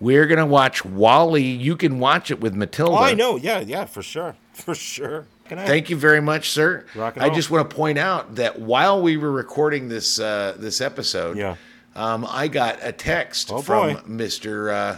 [0.00, 1.40] We're gonna watch WALL-E.
[1.40, 2.92] You can watch it with Matilda.
[2.92, 3.36] Oh, I know.
[3.36, 4.34] Yeah, yeah, for sure.
[4.52, 5.26] For sure.
[5.48, 6.84] Thank you very much, sir.
[6.98, 11.36] I just want to point out that while we were recording this uh, this episode,
[11.36, 11.56] Yeah.
[11.94, 14.00] um, I got a text Oh, from boy.
[14.08, 14.72] Mr.
[14.72, 14.96] Uh,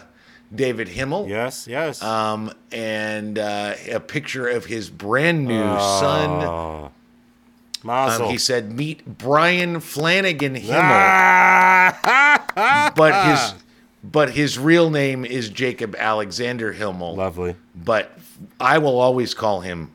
[0.55, 1.28] David Himmel.
[1.28, 2.03] Yes, yes.
[2.03, 6.30] Um, and uh, a picture of his brand new son.
[6.44, 6.90] Oh.
[7.88, 12.92] Um, he said, "Meet Brian Flanagan Himmel," Ah!
[12.96, 13.55] but his
[14.03, 17.14] but his real name is Jacob Alexander Himmel.
[17.16, 17.55] Lovely.
[17.76, 18.18] But
[18.61, 19.90] I will always call him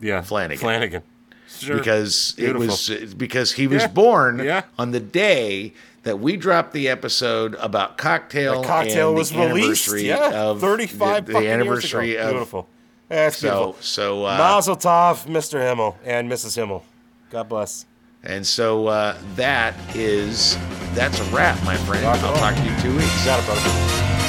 [0.00, 0.22] Yeah.
[0.22, 0.58] Flanagan.
[0.58, 1.02] Flanagan.
[1.50, 1.76] Sure.
[1.78, 2.62] because Beautiful.
[2.62, 3.88] it was because he was Yeah.
[3.88, 4.62] born Yeah.
[4.78, 5.72] on the day
[6.04, 8.60] that we dropped the episode about cocktail.
[8.60, 9.92] The cocktail was the released.
[9.96, 10.30] Yeah.
[10.34, 12.26] of 35 the, fucking the anniversary years ago.
[12.28, 12.68] of Beautiful.
[13.08, 13.76] That's so beautiful.
[13.80, 15.58] so uh, Mazel tov, Mr.
[15.60, 16.54] Himmel and Mrs.
[16.54, 16.84] Himmel.
[17.30, 17.86] God bless.
[18.22, 20.56] and so uh, that is
[20.94, 22.04] that's a wrap, my friend.
[22.04, 23.24] Rock I'll talk to you in two weeks.
[23.24, 24.27] Got it, brother.